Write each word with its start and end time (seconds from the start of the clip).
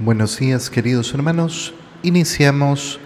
Buenos 0.00 0.38
días 0.38 0.70
queridos 0.70 1.12
hermanos. 1.12 1.74
Iniciamos 2.04 3.00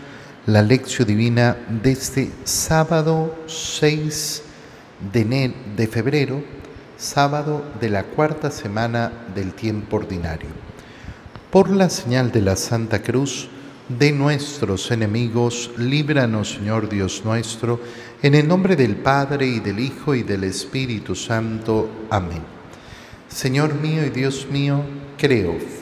la 0.45 0.61
lección 0.61 1.09
divina 1.09 1.57
de 1.83 1.93
este 1.93 2.31
sábado 2.45 3.35
6 3.47 4.43
de, 5.11 5.87
febrero, 5.91 6.45
sábado 6.99 7.65
de 7.81 7.89
la 7.89 8.05
cuarta 8.05 8.51
semana 8.51 9.11
del 9.35 9.55
tiempo 9.55 9.97
ordinario. 9.97 10.51
Por 11.51 11.71
la 11.71 11.89
señal 11.89 12.31
de 12.31 12.43
la 12.43 12.57
Santa 12.57 13.03
Cruz 13.03 13.49
de 13.89 14.13
nuestros 14.13 14.91
enemigos, 14.91 15.71
líbranos 15.79 16.51
Señor 16.51 16.91
Dios 16.91 17.23
nuestro, 17.25 17.81
en 18.23 18.35
el 18.35 18.47
nombre 18.47 18.77
del 18.77 18.97
Padre 18.97 19.47
y 19.47 19.61
del 19.61 19.81
Hijo 19.81 20.15
y 20.15 20.25
del 20.25 20.45
Espíritu 20.45 21.15
Santo. 21.15 21.89
Amén. 22.11 22.43
Señor 23.31 23.73
mío 23.77 24.05
y 24.05 24.11
Dios 24.11 24.47
mío, 24.51 24.83
creo 25.17 25.82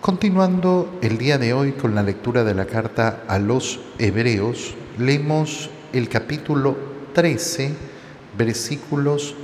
Continuando 0.00 0.96
el 1.02 1.18
día 1.18 1.38
de 1.38 1.52
hoy 1.52 1.72
con 1.72 1.96
la 1.96 2.04
lectura 2.04 2.44
de 2.44 2.54
la 2.54 2.66
carta 2.66 3.24
a 3.26 3.40
los 3.40 3.80
Hebreos, 3.98 4.74
leemos 4.96 5.70
el 5.92 6.08
capítulo 6.08 6.76
13, 7.14 7.74
versículos 8.38 9.34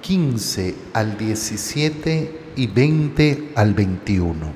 15 0.00 0.74
al 0.94 1.16
17 1.16 2.40
y 2.56 2.66
20 2.66 3.52
al 3.54 3.72
21. 3.72 4.52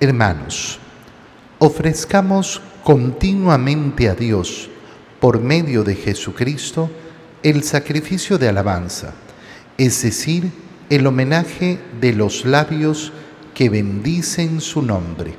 Hermanos, 0.00 0.78
ofrezcamos 1.58 2.60
continuamente 2.84 4.10
a 4.10 4.14
Dios, 4.14 4.68
por 5.18 5.40
medio 5.40 5.82
de 5.82 5.94
Jesucristo, 5.94 6.90
el 7.42 7.64
sacrificio 7.64 8.36
de 8.36 8.50
alabanza, 8.50 9.14
es 9.78 10.02
decir, 10.02 10.52
el 10.90 11.06
homenaje 11.06 11.78
de 12.02 12.12
los 12.12 12.44
labios 12.44 13.12
que 13.58 13.68
bendicen 13.68 14.60
su 14.60 14.82
nombre. 14.82 15.34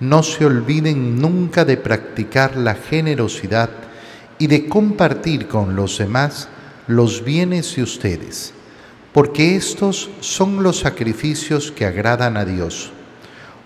No 0.00 0.22
se 0.22 0.46
olviden 0.46 1.20
nunca 1.20 1.66
de 1.66 1.76
practicar 1.76 2.56
la 2.56 2.74
generosidad 2.74 3.68
y 4.38 4.46
de 4.46 4.70
compartir 4.70 5.46
con 5.46 5.76
los 5.76 5.98
demás 5.98 6.48
los 6.86 7.22
bienes 7.22 7.76
de 7.76 7.82
ustedes, 7.82 8.54
porque 9.12 9.54
estos 9.54 10.08
son 10.20 10.62
los 10.62 10.78
sacrificios 10.78 11.70
que 11.70 11.84
agradan 11.84 12.38
a 12.38 12.46
Dios. 12.46 12.90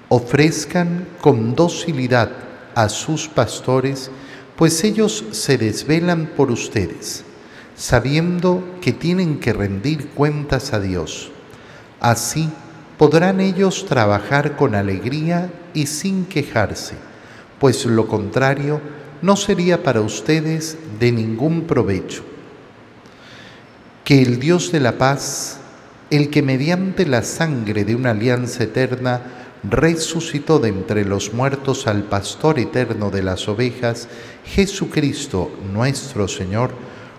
Ofrezcan 0.08 1.06
con 1.20 1.55
docilidad 1.55 2.33
a 2.74 2.89
sus 2.89 3.28
pastores, 3.28 4.11
pues 4.56 4.83
ellos 4.83 5.27
se 5.30 5.58
desvelan 5.58 6.27
por 6.36 6.50
ustedes, 6.50 7.22
sabiendo 7.77 8.64
que 8.80 8.92
tienen 8.92 9.39
que 9.39 9.52
rendir 9.52 10.08
cuentas 10.08 10.72
a 10.72 10.80
Dios. 10.80 11.30
Así, 12.00 12.50
podrán 12.98 13.41
ellos 13.41 13.87
trabajar 13.87 14.56
con 14.56 14.75
alegría 14.75 15.50
y 15.73 15.87
sin 15.87 16.27
quejarse, 16.27 16.95
pues 17.59 17.84
lo 17.86 18.06
contrario 18.06 18.81
no 19.23 19.36
sería 19.36 19.83
para 19.83 20.01
ustedes 20.01 20.78
de 21.01 21.12
ningún 21.12 21.62
provecho. 21.62 22.23
Que 24.05 24.23
el 24.23 24.39
Dios 24.39 24.70
de 24.70 24.80
la 24.80 24.98
paz, 24.98 25.58
el 26.11 26.30
que 26.30 26.42
mediante 26.42 27.07
la 27.07 27.23
sangre 27.23 27.85
de 27.85 27.96
una 27.96 28.11
alianza 28.11 28.64
eterna 28.64 29.23
resucitó 29.68 30.58
de 30.58 30.68
entre 30.68 31.07
los 31.07 31.33
muertos 31.33 31.86
al 31.86 32.05
pastor 32.05 32.58
eterno 32.58 33.11
de 33.11 33.23
las 33.23 33.48
ovejas, 33.48 34.08
Jesucristo 34.45 35.51
nuestro 35.73 36.29
Señor, 36.29 36.73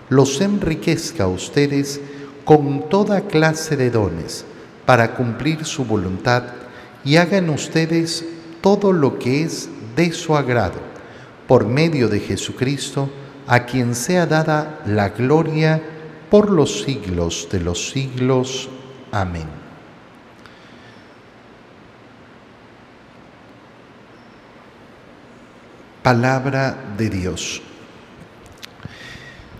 los 0.08 0.40
enriquezca 0.40 1.24
a 1.24 1.28
ustedes 1.28 2.00
con 2.44 2.88
toda 2.88 3.22
clase 3.22 3.76
de 3.76 3.90
dones 3.90 4.44
para 4.86 5.14
cumplir 5.14 5.64
su 5.64 5.84
voluntad 5.84 6.44
y 7.04 7.16
hagan 7.16 7.50
ustedes 7.50 8.24
todo 8.60 8.92
lo 8.92 9.18
que 9.18 9.42
es 9.42 9.68
de 9.96 10.12
su 10.12 10.36
agrado, 10.36 10.80
por 11.46 11.66
medio 11.66 12.08
de 12.08 12.20
Jesucristo, 12.20 13.10
a 13.46 13.66
quien 13.66 13.94
sea 13.94 14.26
dada 14.26 14.80
la 14.86 15.10
gloria 15.10 15.82
por 16.30 16.50
los 16.50 16.82
siglos 16.82 17.48
de 17.50 17.60
los 17.60 17.90
siglos. 17.90 18.68
Amén. 19.12 19.46
Palabra 26.02 26.76
de 26.96 27.10
Dios. 27.10 27.62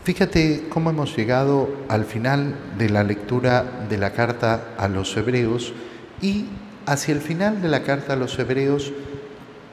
Fíjate 0.06 0.67
cómo 0.69 0.91
hemos 0.91 1.17
llegado 1.17 1.69
al 1.89 2.05
final 2.05 2.55
de 2.78 2.91
la 2.91 3.03
lectura 3.03 3.87
de 3.89 3.99
la 3.99 4.12
carta 4.12 4.77
a 4.78 4.87
los 4.87 5.17
hebreos 5.17 5.72
y 6.22 6.44
hacia 6.87 7.12
el 7.12 7.21
final 7.21 7.61
de 7.61 7.67
la 7.67 7.83
carta 7.83 8.12
a 8.12 8.16
los 8.16 8.39
hebreos, 8.39 8.93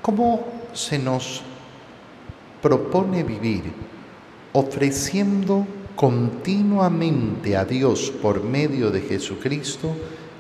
cómo 0.02 0.44
se 0.74 0.98
nos 0.98 1.44
propone 2.64 3.22
vivir 3.22 3.62
ofreciendo 4.54 5.68
continuamente 5.96 7.56
a 7.56 7.64
Dios 7.64 8.12
por 8.20 8.44
medio 8.44 8.90
de 8.90 9.02
Jesucristo 9.02 9.96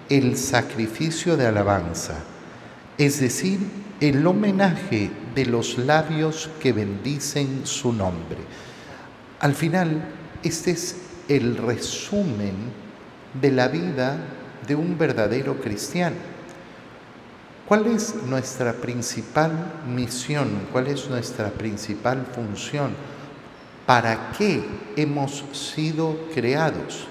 el 0.10 0.38
sacrificio 0.38 1.38
de 1.38 1.46
alabanza, 1.46 2.16
es 2.98 3.20
decir, 3.20 3.60
el 4.00 4.26
homenaje 4.26 5.12
de 5.36 5.46
los 5.46 5.78
labios 5.78 6.50
que 6.60 6.74
bendicen 6.74 7.68
su 7.68 7.94
nombre. 7.94 8.40
Al 9.44 9.56
final, 9.56 10.02
este 10.42 10.72
es 10.72 10.96
el 11.28 11.58
resumen 11.58 12.56
de 13.42 13.52
la 13.52 13.68
vida 13.68 14.16
de 14.66 14.74
un 14.74 14.98
verdadero 14.98 15.60
cristiano. 15.60 16.16
¿Cuál 17.68 17.88
es 17.88 18.16
nuestra 18.26 18.72
principal 18.72 19.52
misión? 19.86 20.48
¿Cuál 20.72 20.88
es 20.88 21.10
nuestra 21.10 21.50
principal 21.50 22.26
función? 22.34 22.92
¿Para 23.86 24.32
qué 24.32 24.64
hemos 24.96 25.44
sido 25.52 26.18
creados? 26.34 27.06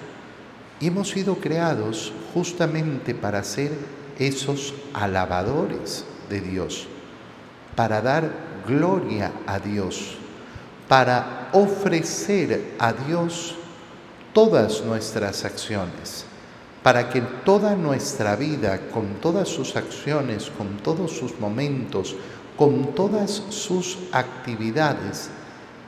Y 0.79 0.87
hemos 0.87 1.09
sido 1.09 1.35
creados 1.35 2.13
justamente 2.33 3.13
para 3.13 3.43
ser 3.43 3.73
esos 4.17 4.73
alabadores 4.95 6.03
de 6.31 6.41
Dios, 6.41 6.87
para 7.75 8.01
dar 8.01 8.31
gloria 8.65 9.31
a 9.45 9.59
Dios 9.59 10.17
para 10.87 11.49
ofrecer 11.53 12.75
a 12.79 12.93
Dios 12.93 13.55
todas 14.33 14.83
nuestras 14.83 15.45
acciones, 15.45 16.25
para 16.81 17.09
que 17.09 17.21
toda 17.21 17.75
nuestra 17.75 18.35
vida, 18.35 18.79
con 18.91 19.15
todas 19.21 19.47
sus 19.47 19.75
acciones, 19.75 20.51
con 20.57 20.77
todos 20.77 21.11
sus 21.11 21.39
momentos, 21.39 22.15
con 22.57 22.93
todas 22.93 23.43
sus 23.49 23.97
actividades, 24.11 25.29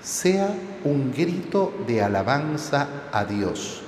sea 0.02 0.56
un 0.84 1.12
grito 1.12 1.74
de 1.88 2.02
alabanza 2.02 2.88
a 3.12 3.26
Dios. 3.26 3.82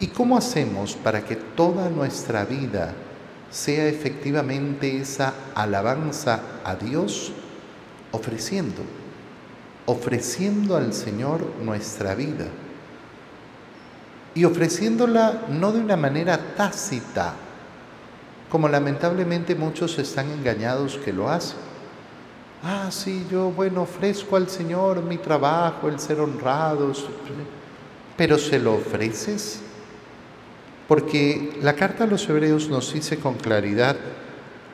¿Y 0.00 0.08
cómo 0.08 0.36
hacemos 0.36 0.94
para 0.96 1.24
que 1.24 1.36
toda 1.36 1.88
nuestra 1.88 2.44
vida 2.44 2.92
sea 3.50 3.86
efectivamente 3.86 4.98
esa 5.00 5.32
alabanza 5.54 6.40
a 6.64 6.74
Dios? 6.74 7.32
Ofreciendo 8.12 8.82
ofreciendo 9.86 10.76
al 10.76 10.92
Señor 10.92 11.40
nuestra 11.62 12.14
vida 12.14 12.46
y 14.34 14.44
ofreciéndola 14.44 15.44
no 15.48 15.72
de 15.72 15.80
una 15.80 15.96
manera 15.96 16.38
tácita, 16.56 17.34
como 18.50 18.68
lamentablemente 18.68 19.54
muchos 19.54 19.98
están 19.98 20.30
engañados 20.30 20.98
que 20.98 21.12
lo 21.12 21.30
hacen. 21.30 21.58
Ah, 22.62 22.88
sí, 22.90 23.26
yo, 23.30 23.50
bueno, 23.50 23.82
ofrezco 23.82 24.36
al 24.36 24.50
Señor 24.50 25.02
mi 25.02 25.18
trabajo, 25.18 25.88
el 25.88 25.98
ser 25.98 26.20
honrados, 26.20 27.06
pero 28.16 28.36
se 28.38 28.58
lo 28.58 28.74
ofreces. 28.74 29.60
Porque 30.86 31.58
la 31.62 31.74
carta 31.74 32.04
a 32.04 32.06
los 32.06 32.28
hebreos 32.28 32.68
nos 32.68 32.92
dice 32.92 33.18
con 33.18 33.34
claridad 33.34 33.96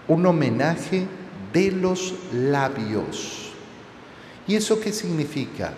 un 0.09 0.27
homenaje 0.27 1.07
de 1.53 1.71
los 1.71 2.15
labios 2.33 3.42
¿Y 4.47 4.57
eso 4.57 4.81
qué 4.81 4.93
significa? 4.93 5.73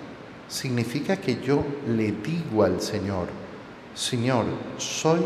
Significa 0.49 1.17
que 1.17 1.41
yo 1.41 1.65
le 1.89 2.13
digo 2.13 2.63
al 2.63 2.81
Señor, 2.81 3.29
Señor, 3.95 4.45
soy 4.79 5.21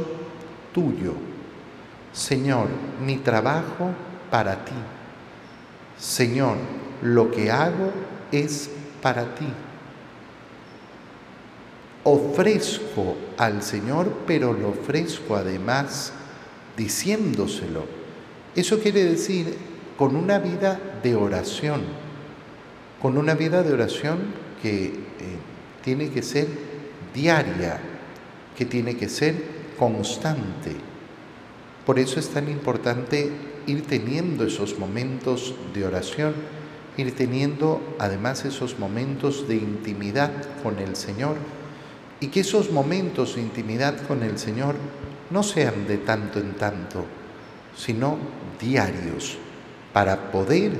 tuyo. 0.73 1.15
Señor, 2.13 2.69
mi 3.05 3.17
trabajo 3.19 3.91
para 4.31 4.65
ti. 4.65 4.73
Señor, 5.99 6.57
lo 7.03 7.31
que 7.31 7.51
hago 7.51 7.93
es 8.33 8.71
para 9.03 9.35
ti. 9.35 9.47
Ofrezco 12.05 13.17
al 13.37 13.63
Señor, 13.63 14.13
pero 14.27 14.53
lo 14.53 14.71
ofrezco 14.71 15.37
además 15.37 16.13
diciéndoselo. 16.77 17.85
Eso 18.55 18.79
quiere 18.79 19.05
decir 19.05 19.57
con 19.97 20.17
una 20.17 20.39
vida 20.39 20.81
de 21.03 21.15
oración, 21.17 21.83
con 23.01 23.17
una 23.17 23.35
vida 23.35 23.63
de 23.63 23.73
oración 23.73 24.19
que 24.63 24.87
eh, 24.87 24.93
tiene 25.83 26.11
que 26.11 26.23
ser 26.23 26.47
diaria, 27.15 27.79
que 28.57 28.65
tiene 28.65 28.97
que 28.97 29.09
ser 29.09 29.35
constante. 29.79 30.73
Por 31.87 31.99
eso 31.99 32.21
es 32.21 32.29
tan 32.29 32.49
importante 32.49 33.31
ir 33.67 33.87
teniendo 33.87 34.45
esos 34.45 34.79
momentos 34.79 35.55
de 35.75 35.87
oración, 35.87 36.35
ir 36.97 37.15
teniendo 37.15 37.97
además 37.99 38.45
esos 38.45 38.79
momentos 38.79 39.47
de 39.49 39.57
intimidad 39.57 40.33
con 40.63 40.79
el 40.79 40.97
Señor 40.97 41.37
y 42.21 42.29
que 42.29 42.41
esos 42.41 42.73
momentos 42.73 43.37
de 43.37 43.43
intimidad 43.43 44.07
con 44.07 44.23
el 44.23 44.39
Señor 44.39 44.75
no 45.31 45.43
sean 45.43 45.87
de 45.87 45.99
tanto 45.99 46.41
en 46.41 46.55
tanto, 46.55 47.05
sino 47.77 48.19
diarios, 48.61 49.39
para 49.93 50.33
poder 50.33 50.73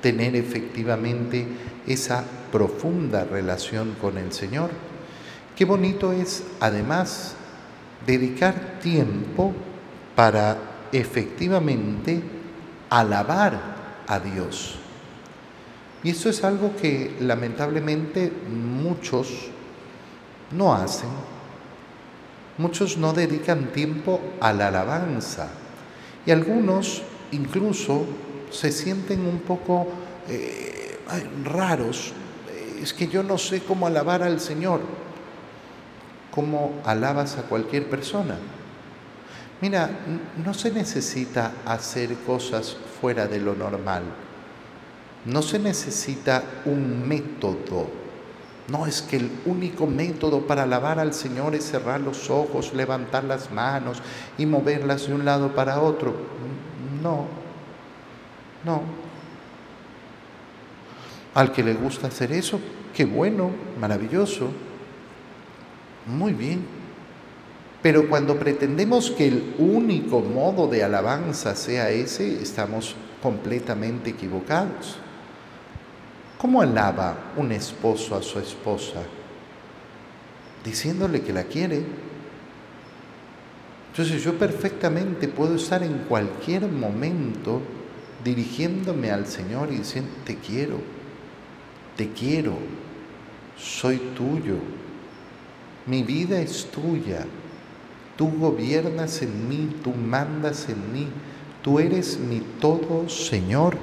tener 0.00 0.36
efectivamente 0.36 1.46
esa 1.86 2.24
profunda 2.52 3.24
relación 3.24 3.96
con 4.00 4.18
el 4.18 4.32
Señor. 4.32 4.70
Qué 5.56 5.64
bonito 5.64 6.12
es 6.12 6.44
además 6.60 7.34
dedicar 8.06 8.78
tiempo 8.80 9.52
para 10.14 10.56
efectivamente 10.92 12.22
alabar 12.90 14.04
a 14.06 14.20
Dios. 14.20 14.76
Y 16.02 16.10
esto 16.10 16.28
es 16.28 16.44
algo 16.44 16.76
que 16.76 17.16
lamentablemente 17.20 18.32
muchos 18.48 19.50
no 20.52 20.74
hacen. 20.74 21.10
Muchos 22.56 22.96
no 22.96 23.12
dedican 23.12 23.72
tiempo 23.72 24.20
a 24.40 24.52
la 24.52 24.68
alabanza. 24.68 25.48
Y 26.24 26.30
algunos 26.30 27.02
incluso 27.32 28.06
se 28.50 28.72
sienten 28.72 29.20
un 29.26 29.40
poco 29.40 29.86
eh, 30.28 30.98
raros. 31.44 32.12
Es 32.80 32.92
que 32.92 33.08
yo 33.08 33.22
no 33.22 33.38
sé 33.38 33.60
cómo 33.60 33.86
alabar 33.86 34.22
al 34.22 34.40
Señor. 34.40 34.80
¿Cómo 36.30 36.74
alabas 36.84 37.36
a 37.36 37.42
cualquier 37.42 37.88
persona? 37.88 38.36
Mira, 39.60 39.90
no 40.44 40.54
se 40.54 40.70
necesita 40.70 41.52
hacer 41.64 42.14
cosas 42.18 42.76
fuera 43.00 43.26
de 43.26 43.40
lo 43.40 43.54
normal. 43.56 44.04
No 45.24 45.42
se 45.42 45.58
necesita 45.58 46.44
un 46.64 47.08
método. 47.08 47.88
No 48.68 48.86
es 48.86 49.02
que 49.02 49.16
el 49.16 49.30
único 49.46 49.86
método 49.86 50.46
para 50.46 50.62
alabar 50.62 51.00
al 51.00 51.12
Señor 51.12 51.54
es 51.54 51.64
cerrar 51.64 52.00
los 52.00 52.30
ojos, 52.30 52.74
levantar 52.74 53.24
las 53.24 53.50
manos 53.50 54.00
y 54.36 54.46
moverlas 54.46 55.08
de 55.08 55.14
un 55.14 55.24
lado 55.24 55.54
para 55.54 55.80
otro. 55.80 56.14
No, 57.02 57.26
no. 58.64 58.82
Al 61.34 61.52
que 61.52 61.62
le 61.62 61.74
gusta 61.74 62.08
hacer 62.08 62.32
eso, 62.32 62.60
qué 62.94 63.04
bueno, 63.04 63.50
maravilloso, 63.80 64.50
muy 66.06 66.32
bien. 66.32 66.78
Pero 67.82 68.08
cuando 68.08 68.38
pretendemos 68.38 69.10
que 69.10 69.28
el 69.28 69.54
único 69.58 70.20
modo 70.20 70.66
de 70.66 70.82
alabanza 70.82 71.54
sea 71.54 71.90
ese, 71.90 72.42
estamos 72.42 72.96
completamente 73.22 74.10
equivocados. 74.10 74.96
¿Cómo 76.38 76.60
alaba 76.60 77.32
un 77.36 77.52
esposo 77.52 78.16
a 78.16 78.22
su 78.22 78.38
esposa? 78.38 79.02
Diciéndole 80.64 81.22
que 81.22 81.32
la 81.32 81.44
quiere. 81.44 81.84
Entonces 83.90 84.22
yo 84.22 84.36
perfectamente 84.38 85.28
puedo 85.28 85.54
estar 85.54 85.82
en 85.82 85.98
cualquier 86.08 86.66
momento 86.68 87.60
dirigiéndome 88.24 89.10
al 89.10 89.26
Señor 89.26 89.68
y 89.72 89.76
diciendo, 89.76 90.10
te 90.24 90.36
quiero, 90.36 90.80
te 91.96 92.10
quiero, 92.10 92.54
soy 93.56 93.98
tuyo, 94.16 94.56
mi 95.86 96.02
vida 96.02 96.40
es 96.40 96.70
tuya 96.70 97.24
Tú 98.18 98.32
gobiernas 98.36 99.22
en 99.22 99.48
mí, 99.48 99.76
tú 99.84 99.92
mandas 99.94 100.68
en 100.68 100.92
mí, 100.92 101.06
tú 101.62 101.78
eres 101.78 102.18
mi 102.18 102.42
todo 102.60 103.08
Señor. 103.08 103.76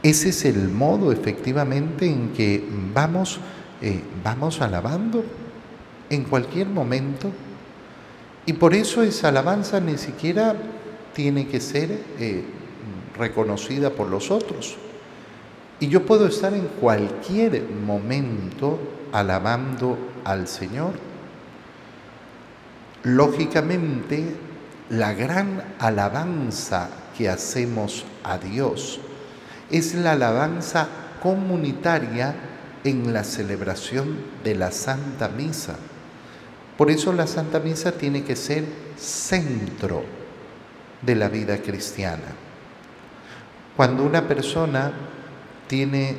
Ese 0.00 0.28
es 0.28 0.44
el 0.44 0.68
modo 0.68 1.10
efectivamente 1.10 2.06
en 2.06 2.28
que 2.34 2.64
vamos, 2.94 3.40
eh, 3.80 4.00
vamos 4.22 4.60
alabando 4.60 5.24
en 6.08 6.22
cualquier 6.22 6.68
momento. 6.68 7.32
Y 8.46 8.52
por 8.52 8.74
eso 8.74 9.02
esa 9.02 9.30
alabanza 9.30 9.80
ni 9.80 9.98
siquiera 9.98 10.54
tiene 11.12 11.48
que 11.48 11.58
ser 11.58 11.90
eh, 12.20 12.44
reconocida 13.16 13.90
por 13.90 14.08
los 14.08 14.30
otros. 14.30 14.76
Y 15.80 15.88
yo 15.88 16.06
puedo 16.06 16.26
estar 16.26 16.54
en 16.54 16.66
cualquier 16.80 17.62
momento 17.64 18.78
alabando 19.12 19.98
al 20.24 20.46
Señor. 20.46 20.92
Lógicamente, 23.02 24.36
la 24.90 25.12
gran 25.12 25.74
alabanza 25.78 26.88
que 27.16 27.28
hacemos 27.28 28.04
a 28.22 28.38
Dios 28.38 29.00
es 29.70 29.94
la 29.94 30.12
alabanza 30.12 30.88
comunitaria 31.22 32.34
en 32.84 33.12
la 33.12 33.24
celebración 33.24 34.16
de 34.44 34.54
la 34.54 34.70
Santa 34.70 35.28
Misa. 35.28 35.76
Por 36.76 36.90
eso 36.90 37.12
la 37.12 37.26
Santa 37.26 37.60
Misa 37.60 37.92
tiene 37.92 38.24
que 38.24 38.36
ser 38.36 38.64
centro 38.96 40.04
de 41.00 41.14
la 41.14 41.28
vida 41.28 41.58
cristiana. 41.58 42.51
Cuando 43.76 44.04
una 44.04 44.28
persona 44.28 44.92
tiene 45.66 46.16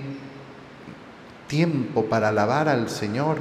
tiempo 1.48 2.06
para 2.06 2.30
alabar 2.30 2.68
al 2.68 2.90
Señor, 2.90 3.38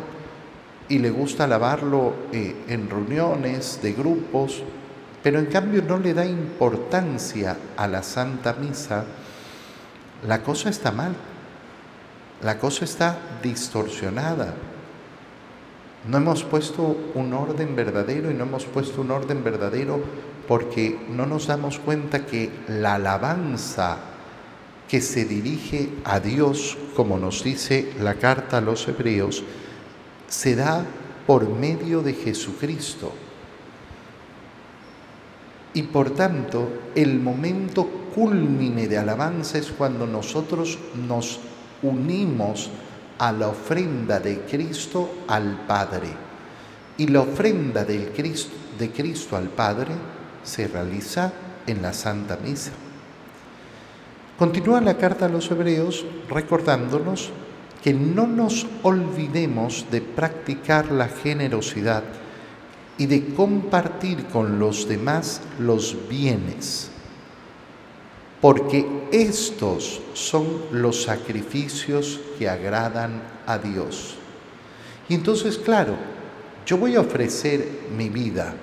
y 0.88 0.98
le 0.98 1.10
gusta 1.10 1.44
alabarlo 1.44 2.12
eh, 2.32 2.54
en 2.68 2.90
reuniones 2.90 3.80
de 3.82 3.94
grupos, 3.94 4.62
pero 5.22 5.38
en 5.38 5.46
cambio 5.46 5.82
no 5.82 5.98
le 5.98 6.12
da 6.12 6.26
importancia 6.26 7.56
a 7.78 7.88
la 7.88 8.02
Santa 8.02 8.52
Misa, 8.54 9.04
la 10.26 10.42
cosa 10.42 10.68
está 10.68 10.92
mal, 10.92 11.14
la 12.42 12.58
cosa 12.58 12.84
está 12.84 13.16
distorsionada. 13.42 14.54
No 16.08 16.18
hemos 16.18 16.44
puesto 16.44 16.96
un 17.14 17.32
orden 17.32 17.74
verdadero 17.74 18.30
y 18.30 18.34
no 18.34 18.44
hemos 18.44 18.66
puesto 18.66 19.00
un 19.00 19.12
orden 19.12 19.42
verdadero 19.42 20.00
porque 20.52 20.98
no 21.08 21.24
nos 21.24 21.46
damos 21.46 21.78
cuenta 21.78 22.26
que 22.26 22.50
la 22.68 22.96
alabanza 22.96 23.96
que 24.86 25.00
se 25.00 25.24
dirige 25.24 25.88
a 26.04 26.20
Dios, 26.20 26.76
como 26.94 27.18
nos 27.18 27.42
dice 27.42 27.94
la 28.00 28.16
carta 28.16 28.58
a 28.58 28.60
los 28.60 28.86
hebreos, 28.86 29.44
se 30.28 30.54
da 30.54 30.84
por 31.26 31.48
medio 31.48 32.02
de 32.02 32.12
Jesucristo. 32.12 33.14
Y 35.72 35.84
por 35.84 36.10
tanto, 36.10 36.68
el 36.94 37.18
momento 37.18 37.88
culmine 38.14 38.88
de 38.88 38.98
alabanza 38.98 39.56
es 39.56 39.72
cuando 39.72 40.06
nosotros 40.06 40.78
nos 41.08 41.40
unimos 41.80 42.68
a 43.18 43.32
la 43.32 43.48
ofrenda 43.48 44.20
de 44.20 44.40
Cristo 44.40 45.14
al 45.28 45.64
Padre. 45.66 46.08
Y 46.98 47.06
la 47.06 47.22
ofrenda 47.22 47.86
Cristo, 48.14 48.52
de 48.78 48.90
Cristo 48.90 49.34
al 49.34 49.48
Padre 49.48 49.94
se 50.42 50.68
realiza 50.68 51.32
en 51.66 51.82
la 51.82 51.92
Santa 51.92 52.36
Misa. 52.36 52.72
Continúa 54.38 54.80
la 54.80 54.96
carta 54.96 55.26
a 55.26 55.28
los 55.28 55.50
Hebreos 55.50 56.04
recordándonos 56.28 57.30
que 57.82 57.92
no 57.92 58.26
nos 58.26 58.66
olvidemos 58.82 59.86
de 59.90 60.00
practicar 60.00 60.90
la 60.90 61.08
generosidad 61.08 62.04
y 62.98 63.06
de 63.06 63.34
compartir 63.34 64.26
con 64.26 64.58
los 64.58 64.88
demás 64.88 65.40
los 65.58 65.96
bienes, 66.08 66.90
porque 68.40 68.86
estos 69.10 70.00
son 70.14 70.46
los 70.70 71.02
sacrificios 71.02 72.20
que 72.38 72.48
agradan 72.48 73.22
a 73.46 73.58
Dios. 73.58 74.16
Y 75.08 75.14
entonces, 75.14 75.58
claro, 75.58 75.96
yo 76.64 76.76
voy 76.76 76.94
a 76.94 77.00
ofrecer 77.00 77.66
mi 77.96 78.08
vida 78.08 78.54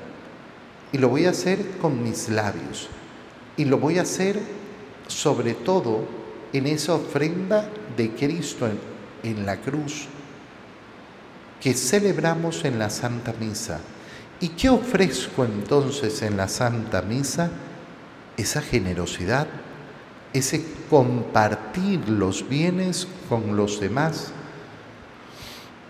y 0.91 0.97
lo 0.97 1.09
voy 1.09 1.25
a 1.25 1.31
hacer 1.31 1.77
con 1.81 2.03
mis 2.03 2.29
labios 2.29 2.89
y 3.57 3.65
lo 3.65 3.77
voy 3.77 3.99
a 3.99 4.03
hacer 4.03 4.39
sobre 5.07 5.53
todo 5.53 6.05
en 6.53 6.67
esa 6.67 6.95
ofrenda 6.95 7.69
de 7.95 8.11
Cristo 8.11 8.69
en 9.23 9.45
la 9.45 9.57
cruz 9.57 10.07
que 11.61 11.73
celebramos 11.73 12.63
en 12.65 12.79
la 12.79 12.89
Santa 12.89 13.33
Misa. 13.39 13.79
¿Y 14.39 14.49
qué 14.49 14.69
ofrezco 14.69 15.43
entonces 15.43 16.21
en 16.21 16.37
la 16.37 16.47
Santa 16.47 17.01
Misa? 17.01 17.51
Esa 18.37 18.61
generosidad, 18.61 19.47
ese 20.31 20.63
compartir 20.89 22.07
los 22.07 22.47
bienes 22.47 23.07
con 23.27 23.57
los 23.57 23.81
demás. 23.81 24.31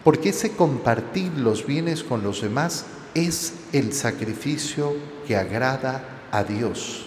Porque 0.03 0.29
ese 0.29 0.51
compartir 0.53 1.32
los 1.38 1.65
bienes 1.65 2.03
con 2.03 2.24
los 2.24 2.41
demás 2.41 2.86
es 3.13 3.53
el 3.72 3.94
sacrificio 3.94 4.96
que 5.28 5.36
agrada 5.36 6.04
a 6.32 6.44
Dios. 6.44 7.06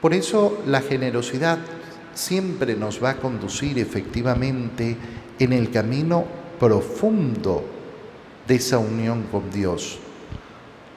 Por 0.00 0.12
eso 0.12 0.62
la 0.66 0.82
generosidad 0.82 1.58
siempre 2.14 2.76
nos 2.76 3.02
va 3.02 3.10
a 3.10 3.16
conducir 3.16 3.78
efectivamente 3.78 4.96
en 5.38 5.52
el 5.52 5.70
camino 5.70 6.24
profundo 6.60 7.64
de 8.46 8.56
esa 8.56 8.78
unión 8.78 9.24
con 9.30 9.50
Dios. 9.50 9.98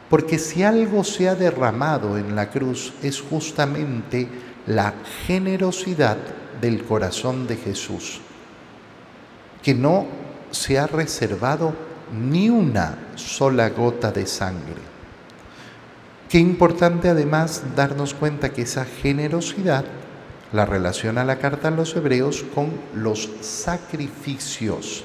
Porque 0.10 0.40
si 0.40 0.64
algo 0.64 1.04
se 1.04 1.28
ha 1.28 1.36
derramado 1.36 2.18
en 2.18 2.36
la 2.36 2.50
cruz 2.50 2.94
es 3.04 3.22
justamente 3.22 4.28
la 4.66 4.94
generosidad 5.26 6.18
del 6.62 6.84
corazón 6.84 7.48
de 7.48 7.58
Jesús, 7.58 8.20
que 9.62 9.74
no 9.74 10.06
se 10.52 10.80
ha 10.80 10.88
reservado 10.88 11.74
ni 12.14 12.50
una 12.50 13.10
sola 13.16 13.70
gota 13.70 14.12
de 14.12 14.26
sangre. 14.26 14.82
Qué 16.30 16.40
importante 16.40 17.10
además 17.10 17.64
darnos 17.76 18.14
cuenta 18.14 18.50
que 18.50 18.64
esa 18.64 18.86
generosidad 18.86 19.86
la 20.52 20.66
relaciona 20.66 21.24
la 21.24 21.40
carta 21.40 21.70
a 21.70 21.72
los 21.72 21.96
hebreos 21.96 22.46
con 22.54 22.72
los 22.94 23.30
sacrificios. 23.42 25.04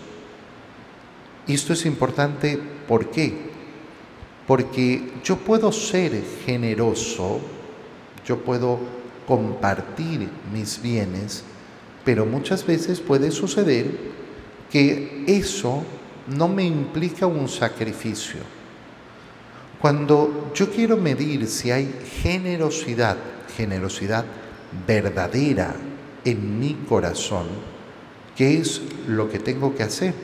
Esto 1.47 1.73
es 1.73 1.87
importante, 1.87 2.59
¿por 2.87 3.11
qué? 3.11 3.51
Porque 4.47 5.13
yo 5.25 5.37
puedo 5.39 5.73
ser 5.73 6.23
generoso, 6.45 7.41
yo 8.27 8.39
puedo 8.39 8.79
compartir 9.27 10.29
mis 10.53 10.81
bienes, 10.83 11.45
pero 12.05 12.27
muchas 12.27 12.67
veces 12.67 13.01
puede 13.01 13.31
suceder 13.31 13.87
que 14.71 15.25
eso 15.27 15.85
no 16.29 16.49
me 16.49 16.65
implica 16.65 17.27
un 17.27 17.49
sacrificio. 17.49 18.41
Cuando 19.81 20.53
yo 20.55 20.71
quiero 20.71 20.97
medir 20.97 21.47
si 21.49 21.71
hay 21.71 21.93
generosidad, 22.23 23.17
generosidad 23.57 24.25
verdadera 24.87 25.75
en 26.25 26.61
mi 26.61 26.75
corazón, 26.89 27.47
¿qué 28.37 28.59
es 28.59 28.81
lo 29.09 29.29
que 29.29 29.41
tengo 29.41 29.75
que 29.75 29.83
hacer? 29.83 30.15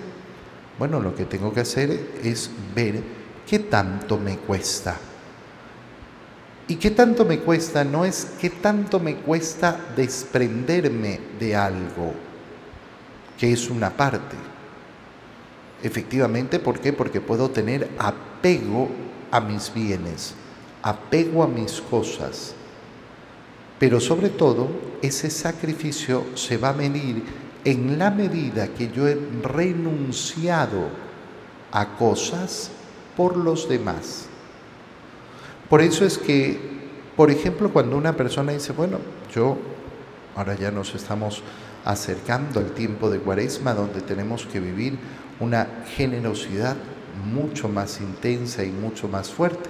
Bueno, 0.79 1.01
lo 1.01 1.15
que 1.15 1.25
tengo 1.25 1.53
que 1.53 1.61
hacer 1.61 1.91
es 2.23 2.51
ver 2.75 3.03
qué 3.49 3.59
tanto 3.59 4.17
me 4.17 4.37
cuesta. 4.39 4.97
¿Y 6.69 6.77
qué 6.77 6.91
tanto 6.93 7.25
me 7.25 7.41
cuesta? 7.41 7.83
No 7.83 8.05
es 8.05 8.35
qué 8.41 8.51
tanto 8.51 9.01
me 9.01 9.17
cuesta 9.17 9.77
desprenderme 9.97 11.19
de 11.41 11.57
algo, 11.57 12.13
que 13.39 13.53
es 13.53 13.71
una 13.71 13.91
parte. 13.91 14.37
Efectivamente, 15.83 16.59
¿por 16.59 16.81
qué? 16.81 16.93
Porque 16.93 17.21
puedo 17.21 17.51
tener 17.51 17.89
apego 17.99 18.89
a 19.31 19.41
mis 19.41 19.73
bienes, 19.73 20.35
apego 20.83 21.43
a 21.43 21.49
mis 21.49 21.81
cosas. 21.81 22.55
Pero 23.79 24.01
sobre 24.01 24.29
todo, 24.29 24.69
ese 25.03 25.31
sacrificio 25.31 26.25
se 26.35 26.57
va 26.57 26.71
a 26.71 26.73
medir 26.73 27.23
en 27.65 27.99
la 27.99 28.11
medida 28.11 28.69
que 28.69 28.91
yo 28.91 29.07
he 29.07 29.19
renunciado 29.43 30.89
a 31.71 31.97
cosas 31.97 32.71
por 33.17 33.37
los 33.37 33.69
demás. 33.69 34.27
Por 35.69 35.81
eso 35.81 36.05
es 36.05 36.19
que, 36.19 36.59
por 37.17 37.31
ejemplo, 37.31 37.73
cuando 37.73 37.97
una 37.97 38.17
persona 38.17 38.53
dice, 38.53 38.73
bueno, 38.73 38.99
yo, 39.33 39.59
ahora 40.35 40.57
ya 40.57 40.71
nos 40.71 40.95
estamos 40.95 41.43
acercando 41.85 42.59
al 42.61 42.73
tiempo 42.73 43.11
de 43.11 43.19
cuaresma 43.19 43.75
donde 43.75 44.01
tenemos 44.01 44.47
que 44.47 44.61
vivir 44.61 44.99
una 45.41 45.85
generosidad 45.97 46.77
mucho 47.25 47.69
más 47.69 48.01
intensa 48.01 48.65
y 48.65 48.71
mucho 48.71 49.09
más 49.09 49.31
fuerte. 49.31 49.69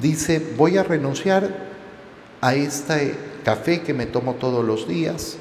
Dice, 0.00 0.54
voy 0.56 0.78
a 0.78 0.82
renunciar 0.82 1.70
a 2.40 2.54
este 2.54 3.14
café 3.44 3.82
que 3.82 3.94
me 3.94 4.06
tomo 4.06 4.34
todos 4.34 4.64
los 4.64 4.88
días, 4.88 5.36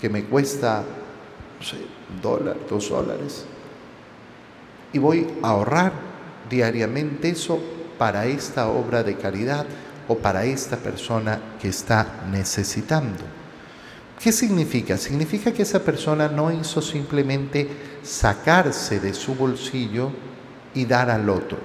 que 0.00 0.08
me 0.08 0.24
cuesta, 0.24 0.84
no 1.58 1.64
sé, 1.64 1.78
dólar, 2.22 2.56
dos 2.68 2.90
dólares, 2.90 3.46
y 4.92 4.98
voy 4.98 5.26
a 5.42 5.48
ahorrar 5.48 5.92
diariamente 6.48 7.30
eso 7.30 7.60
para 7.98 8.26
esta 8.26 8.68
obra 8.68 9.02
de 9.02 9.16
caridad 9.16 9.66
o 10.08 10.18
para 10.18 10.44
esta 10.44 10.76
persona 10.76 11.40
que 11.60 11.68
está 11.68 12.24
necesitando. 12.30 13.24
¿Qué 14.22 14.30
significa? 14.30 14.96
Significa 14.96 15.52
que 15.52 15.62
esa 15.62 15.80
persona 15.80 16.28
no 16.28 16.52
hizo 16.52 16.80
simplemente 16.80 17.68
sacarse 18.04 19.00
de 19.00 19.14
su 19.14 19.34
bolsillo 19.34 20.10
y 20.74 20.84
dar 20.84 21.10
al 21.10 21.28
otro. 21.28 21.58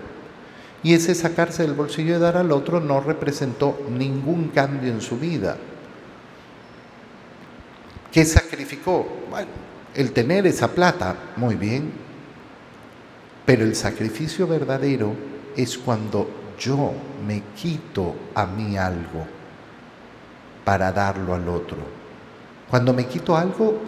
Y 0.81 0.93
ese 0.93 1.13
sacarse 1.13 1.63
del 1.63 1.73
bolsillo 1.73 2.15
y 2.15 2.19
dar 2.19 2.37
al 2.37 2.51
otro 2.51 2.79
no 2.79 3.01
representó 3.01 3.79
ningún 3.89 4.49
cambio 4.49 4.91
en 4.91 5.01
su 5.01 5.17
vida. 5.17 5.57
¿Qué 8.11 8.25
sacrificó? 8.25 9.05
Bueno, 9.29 9.51
el 9.93 10.11
tener 10.13 10.47
esa 10.47 10.69
plata, 10.69 11.15
muy 11.35 11.55
bien. 11.55 11.91
Pero 13.45 13.63
el 13.63 13.75
sacrificio 13.75 14.47
verdadero 14.47 15.13
es 15.55 15.77
cuando 15.77 16.29
yo 16.57 16.93
me 17.27 17.43
quito 17.55 18.15
a 18.35 18.45
mí 18.45 18.77
algo 18.77 19.25
para 20.63 20.91
darlo 20.91 21.33
al 21.33 21.47
otro. 21.49 21.77
Cuando 22.69 22.93
me 22.93 23.05
quito 23.05 23.35
algo 23.35 23.81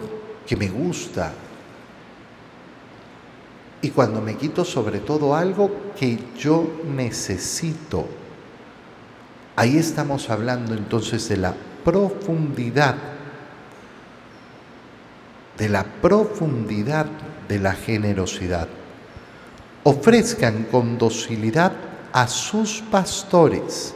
que 0.46 0.56
me 0.56 0.68
gusta. 0.68 1.32
Y 3.82 3.90
cuando 3.90 4.20
me 4.20 4.36
quito 4.36 4.64
sobre 4.64 5.00
todo 5.00 5.34
algo 5.34 5.92
que 5.98 6.18
yo 6.38 6.66
necesito. 6.86 8.06
Ahí 9.56 9.76
estamos 9.76 10.30
hablando 10.30 10.72
entonces 10.74 11.28
de 11.28 11.36
la 11.36 11.54
profundidad, 11.84 12.96
de 15.58 15.68
la 15.68 15.84
profundidad 15.84 17.06
de 17.48 17.58
la 17.58 17.72
generosidad. 17.72 18.68
Ofrezcan 19.82 20.68
con 20.70 20.96
docilidad 20.96 21.72
a 22.12 22.28
sus 22.28 22.82
pastores. 22.82 23.94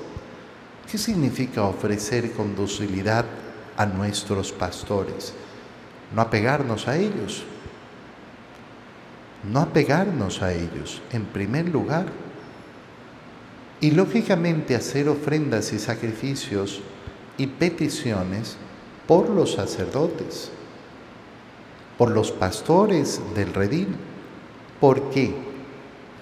¿Qué 0.90 0.98
significa 0.98 1.62
ofrecer 1.62 2.32
con 2.32 2.56
docilidad 2.56 3.24
a 3.76 3.86
nuestros 3.86 4.52
pastores, 4.52 5.32
no 6.14 6.22
apegarnos 6.22 6.88
a 6.88 6.96
ellos, 6.96 7.44
no 9.52 9.60
apegarnos 9.60 10.42
a 10.42 10.52
ellos 10.52 11.02
en 11.12 11.24
primer 11.24 11.68
lugar. 11.68 12.06
Y 13.80 13.90
lógicamente 13.90 14.74
hacer 14.74 15.08
ofrendas 15.08 15.72
y 15.72 15.78
sacrificios 15.78 16.80
y 17.36 17.46
peticiones 17.46 18.56
por 19.06 19.28
los 19.28 19.52
sacerdotes, 19.52 20.50
por 21.98 22.10
los 22.10 22.32
pastores 22.32 23.20
del 23.34 23.52
redil. 23.52 23.88
¿Por 24.80 25.10
qué? 25.10 25.34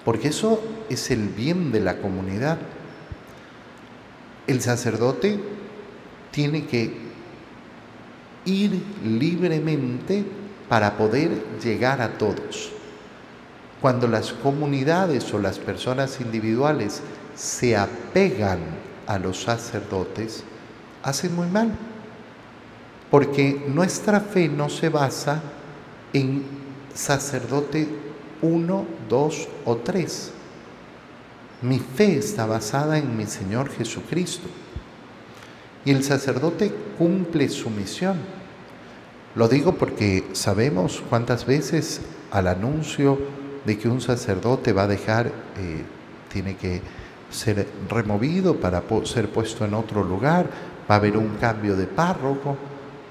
Porque 0.03 0.27
eso 0.27 0.61
es 0.89 1.09
el 1.11 1.29
bien 1.29 1.71
de 1.71 1.79
la 1.79 1.97
comunidad. 1.97 2.57
El 4.47 4.61
sacerdote 4.61 5.39
tiene 6.31 6.65
que 6.65 6.93
ir 8.45 8.83
libremente 9.03 10.23
para 10.69 10.97
poder 10.97 11.31
llegar 11.63 12.01
a 12.01 12.17
todos. 12.17 12.74
Cuando 13.85 14.07
las 14.07 14.33
comunidades 14.33 15.31
o 15.31 15.37
las 15.37 15.59
personas 15.59 16.19
individuales 16.19 17.03
se 17.35 17.77
apegan 17.77 18.57
a 19.05 19.19
los 19.19 19.43
sacerdotes, 19.43 20.43
hacen 21.03 21.35
muy 21.35 21.45
mal, 21.49 21.69
porque 23.11 23.63
nuestra 23.67 24.21
fe 24.21 24.49
no 24.49 24.69
se 24.69 24.89
basa 24.89 25.39
en 26.13 26.45
sacerdote 26.95 27.87
uno, 28.41 28.87
dos 29.07 29.47
o 29.65 29.75
tres. 29.75 30.31
Mi 31.61 31.77
fe 31.77 32.17
está 32.17 32.47
basada 32.47 32.97
en 32.97 33.15
mi 33.15 33.27
Señor 33.27 33.69
Jesucristo. 33.69 34.47
Y 35.85 35.91
el 35.91 36.03
sacerdote 36.03 36.73
cumple 36.97 37.49
su 37.49 37.69
misión. 37.69 38.17
Lo 39.35 39.47
digo 39.47 39.75
porque 39.75 40.27
sabemos 40.33 41.03
cuántas 41.07 41.45
veces 41.45 42.01
al 42.31 42.47
anuncio 42.47 43.44
de 43.65 43.77
que 43.77 43.87
un 43.87 44.01
sacerdote 44.01 44.73
va 44.73 44.83
a 44.83 44.87
dejar, 44.87 45.27
eh, 45.27 45.83
tiene 46.31 46.55
que 46.55 46.81
ser 47.29 47.67
removido 47.89 48.55
para 48.57 48.83
ser 49.03 49.29
puesto 49.29 49.65
en 49.65 49.73
otro 49.73 50.03
lugar, 50.03 50.47
va 50.89 50.95
a 50.95 50.97
haber 50.97 51.17
un 51.17 51.35
cambio 51.35 51.75
de 51.75 51.87
párroco. 51.87 52.55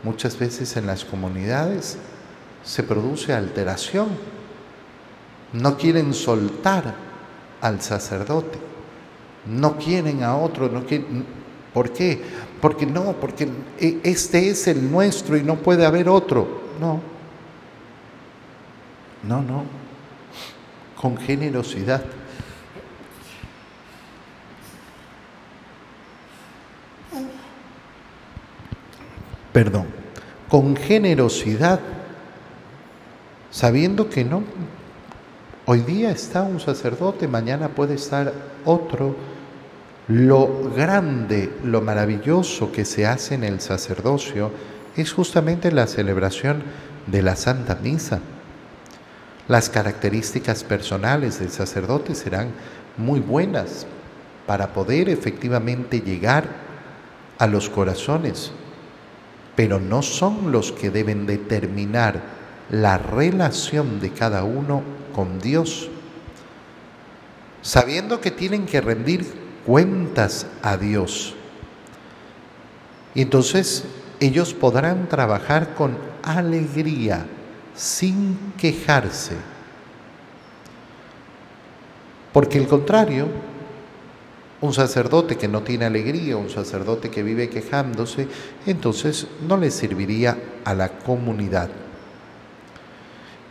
Muchas 0.02 0.38
veces 0.38 0.76
en 0.76 0.86
las 0.86 1.04
comunidades 1.04 1.98
se 2.62 2.82
produce 2.82 3.32
alteración. 3.32 4.08
No 5.52 5.76
quieren 5.76 6.14
soltar 6.14 6.94
al 7.60 7.80
sacerdote, 7.80 8.58
no 9.46 9.76
quieren 9.76 10.22
a 10.22 10.36
otro, 10.36 10.68
no 10.68 10.84
quieren, 10.84 11.24
¿por 11.72 11.92
qué? 11.92 12.20
porque 12.64 12.86
no, 12.86 13.12
porque 13.20 13.46
e, 13.78 14.00
este 14.02 14.48
es 14.48 14.66
el 14.68 14.90
nuestro 14.90 15.36
y 15.36 15.42
no 15.42 15.56
puede 15.56 15.84
haber 15.84 16.08
otro. 16.08 16.48
No, 16.80 16.98
no, 19.22 19.42
no, 19.42 19.64
con 21.04 21.18
generosidad. 21.18 22.02
Perdón, 29.52 29.88
con 30.48 30.74
generosidad, 30.74 31.78
sabiendo 33.50 34.08
que 34.08 34.24
no, 34.24 34.44
hoy 35.66 35.80
día 35.80 36.10
está 36.10 36.40
un 36.40 36.58
sacerdote, 36.58 37.28
mañana 37.28 37.68
puede 37.68 37.96
estar 37.96 38.32
otro 38.64 39.14
lo 40.08 40.70
grande, 40.74 41.52
lo 41.64 41.82
maravilloso 41.82 42.72
que 42.72 42.86
se 42.86 43.04
hace 43.04 43.34
en 43.34 43.44
el 43.44 43.60
sacerdocio 43.60 44.50
es 44.96 45.12
justamente 45.12 45.70
la 45.70 45.86
celebración 45.86 46.62
de 47.06 47.20
la 47.20 47.36
Santa 47.36 47.74
Misa. 47.74 48.20
Las 49.46 49.68
características 49.68 50.64
personales 50.64 51.38
del 51.38 51.50
sacerdote 51.50 52.14
serán 52.14 52.52
muy 52.96 53.20
buenas 53.20 53.86
para 54.46 54.72
poder 54.72 55.08
efectivamente 55.08 56.00
llegar 56.00 56.48
a 57.38 57.46
los 57.46 57.68
corazones, 57.68 58.52
pero 59.54 59.80
no 59.80 60.02
son 60.02 60.50
los 60.52 60.72
que 60.72 60.90
deben 60.90 61.26
determinar 61.26 62.22
la 62.70 62.96
relación 62.98 64.00
de 64.00 64.10
cada 64.10 64.44
uno 64.44 64.82
con 65.14 65.38
Dios, 65.38 65.90
sabiendo 67.60 68.20
que 68.20 68.30
tienen 68.30 68.66
que 68.66 68.80
rendir 68.80 69.26
cuentas 69.66 70.46
a 70.62 70.76
Dios. 70.76 71.34
Y 73.14 73.22
entonces 73.22 73.84
ellos 74.20 74.54
podrán 74.54 75.08
trabajar 75.08 75.74
con 75.74 75.96
alegría, 76.22 77.26
sin 77.74 78.52
quejarse. 78.58 79.36
Porque 82.32 82.58
el 82.58 82.66
contrario, 82.66 83.28
un 84.60 84.72
sacerdote 84.72 85.36
que 85.36 85.48
no 85.48 85.62
tiene 85.62 85.84
alegría, 85.84 86.36
un 86.36 86.50
sacerdote 86.50 87.10
que 87.10 87.22
vive 87.22 87.48
quejándose, 87.48 88.28
entonces 88.66 89.26
no 89.46 89.56
le 89.56 89.70
serviría 89.70 90.36
a 90.64 90.74
la 90.74 90.88
comunidad. 90.88 91.70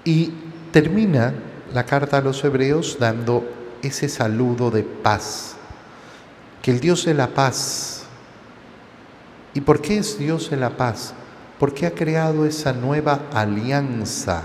Y 0.04 0.32
termina 0.72 1.34
la 1.74 1.86
carta 1.86 2.18
a 2.18 2.22
los 2.22 2.44
hebreos 2.44 2.98
dando 3.00 3.46
ese 3.82 4.10
saludo 4.10 4.70
de 4.70 4.84
paz 4.84 5.56
que 6.64 6.72
el 6.72 6.80
Dios 6.80 7.06
de 7.06 7.14
la 7.14 7.28
paz. 7.28 8.04
¿Y 9.54 9.62
por 9.62 9.82
qué 9.82 9.98
es 9.98 10.18
Dios 10.18 10.50
de 10.50 10.58
la 10.58 10.72
paz? 10.72 11.14
Porque 11.64 11.86
ha 11.86 11.92
creado 11.92 12.46
esa 12.46 12.74
nueva 12.74 13.28
alianza 13.32 14.44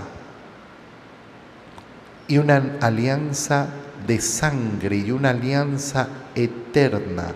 y 2.29 2.37
una 2.37 2.77
alianza 2.79 3.67
de 4.07 4.21
sangre 4.21 4.95
y 4.95 5.11
una 5.11 5.31
alianza 5.31 6.07
eterna, 6.33 7.33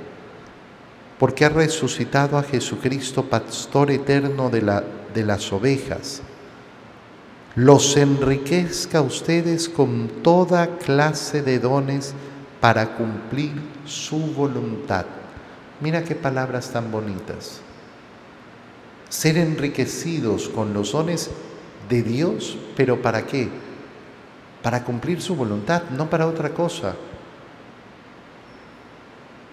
porque 1.19 1.43
ha 1.43 1.49
resucitado 1.49 2.37
a 2.37 2.43
Jesucristo, 2.43 3.25
pastor 3.25 3.91
eterno 3.91 4.49
de, 4.49 4.61
la, 4.61 4.85
de 5.13 5.25
las 5.25 5.51
ovejas. 5.51 6.21
Los 7.55 7.97
enriquezca 7.97 8.99
a 8.99 9.01
ustedes 9.01 9.67
con 9.67 10.07
toda 10.23 10.77
clase 10.77 11.41
de 11.41 11.59
dones 11.59 12.13
para 12.61 12.95
cumplir 12.95 13.51
su 13.85 14.17
voluntad. 14.31 15.03
Mira 15.81 16.05
qué 16.05 16.15
palabras 16.15 16.69
tan 16.69 16.89
bonitas. 16.89 17.59
Ser 19.09 19.37
enriquecidos 19.37 20.49
con 20.49 20.73
los 20.73 20.91
dones 20.91 21.29
de 21.89 22.03
Dios, 22.03 22.57
pero 22.75 23.01
¿para 23.01 23.25
qué? 23.25 23.49
Para 24.61 24.83
cumplir 24.83 25.21
su 25.21 25.35
voluntad, 25.35 25.83
no 25.91 26.09
para 26.09 26.27
otra 26.27 26.49
cosa. 26.49 26.95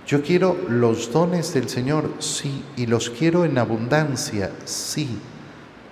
Yo 0.07 0.23
quiero 0.23 0.57
los 0.69 1.13
dones 1.13 1.53
del 1.55 1.69
Señor, 1.69 2.11
sí, 2.19 2.65
y 2.77 2.87
los 2.87 3.11
quiero 3.11 3.45
en 3.45 3.59
abundancia, 3.59 4.51
sí. 4.65 5.19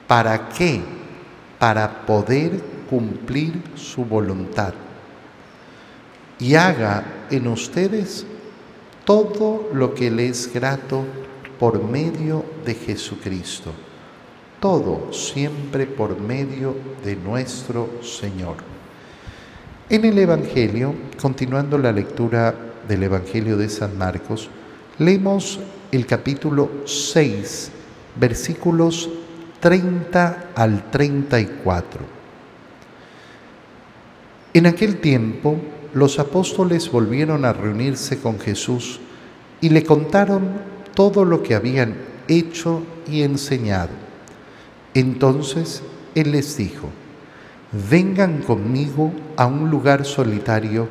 ¿Para 0.06 0.48
qué? 0.48 0.80
Para 1.58 2.06
poder 2.06 2.60
cumplir 2.88 3.62
su 3.74 4.04
voluntad 4.04 4.72
y 6.38 6.54
haga 6.54 7.26
en 7.30 7.48
ustedes 7.48 8.24
todo 9.04 9.70
lo 9.72 9.94
que 9.94 10.10
le 10.10 10.28
es 10.28 10.52
grato 10.52 11.04
por 11.58 11.82
medio 11.82 12.44
de 12.64 12.74
Jesucristo. 12.74 13.72
Todo 14.60 15.12
siempre 15.12 15.86
por 15.86 16.20
medio 16.20 16.74
de 17.04 17.16
nuestro 17.16 18.02
Señor. 18.02 18.56
En 19.88 20.04
el 20.04 20.18
Evangelio, 20.18 20.94
continuando 21.20 21.78
la 21.78 21.92
lectura 21.92 22.54
del 22.86 23.02
Evangelio 23.04 23.56
de 23.56 23.68
San 23.68 23.96
Marcos, 23.96 24.50
leemos 24.98 25.60
el 25.90 26.06
capítulo 26.06 26.70
6, 26.84 27.70
versículos 28.16 29.08
30 29.60 30.50
al 30.54 30.90
34. 30.90 32.00
En 34.54 34.66
aquel 34.66 35.00
tiempo, 35.00 35.56
los 35.94 36.18
apóstoles 36.18 36.90
volvieron 36.90 37.44
a 37.44 37.52
reunirse 37.52 38.18
con 38.18 38.38
Jesús 38.38 39.00
y 39.60 39.70
le 39.70 39.84
contaron 39.84 40.77
todo 40.98 41.24
lo 41.24 41.44
que 41.44 41.54
habían 41.54 41.94
hecho 42.26 42.82
y 43.08 43.22
enseñado. 43.22 43.90
Entonces 44.94 45.80
Él 46.16 46.32
les 46.32 46.56
dijo, 46.56 46.90
vengan 47.88 48.42
conmigo 48.42 49.12
a 49.36 49.46
un 49.46 49.70
lugar 49.70 50.04
solitario 50.04 50.88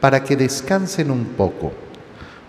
para 0.00 0.24
que 0.24 0.34
descansen 0.34 1.10
un 1.10 1.26
poco, 1.36 1.74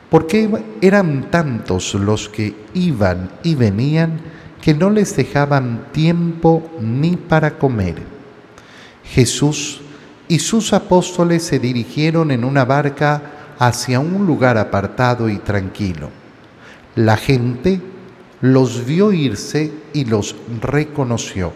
porque 0.09 0.49
eran 0.79 1.29
tantos 1.29 1.95
los 1.95 2.29
que 2.29 2.55
iban 2.73 3.29
y 3.43 3.55
venían 3.55 4.21
que 4.61 4.73
no 4.73 4.89
les 4.89 5.13
dejaban 5.13 5.87
tiempo 5.91 6.63
ni 6.79 7.17
para 7.17 7.57
comer. 7.57 7.95
Jesús 9.03 9.81
y 10.29 10.39
sus 10.39 10.71
apóstoles 10.71 11.43
se 11.43 11.59
dirigieron 11.59 12.31
en 12.31 12.45
una 12.45 12.63
barca 12.63 13.21
hacia 13.59 13.99
un 13.99 14.25
lugar 14.25 14.57
apartado 14.57 15.27
y 15.27 15.39
tranquilo. 15.39 16.20
La 16.95 17.15
gente 17.15 17.81
los 18.41 18.85
vio 18.85 19.13
irse 19.13 19.71
y 19.93 20.05
los 20.05 20.35
reconoció. 20.61 21.53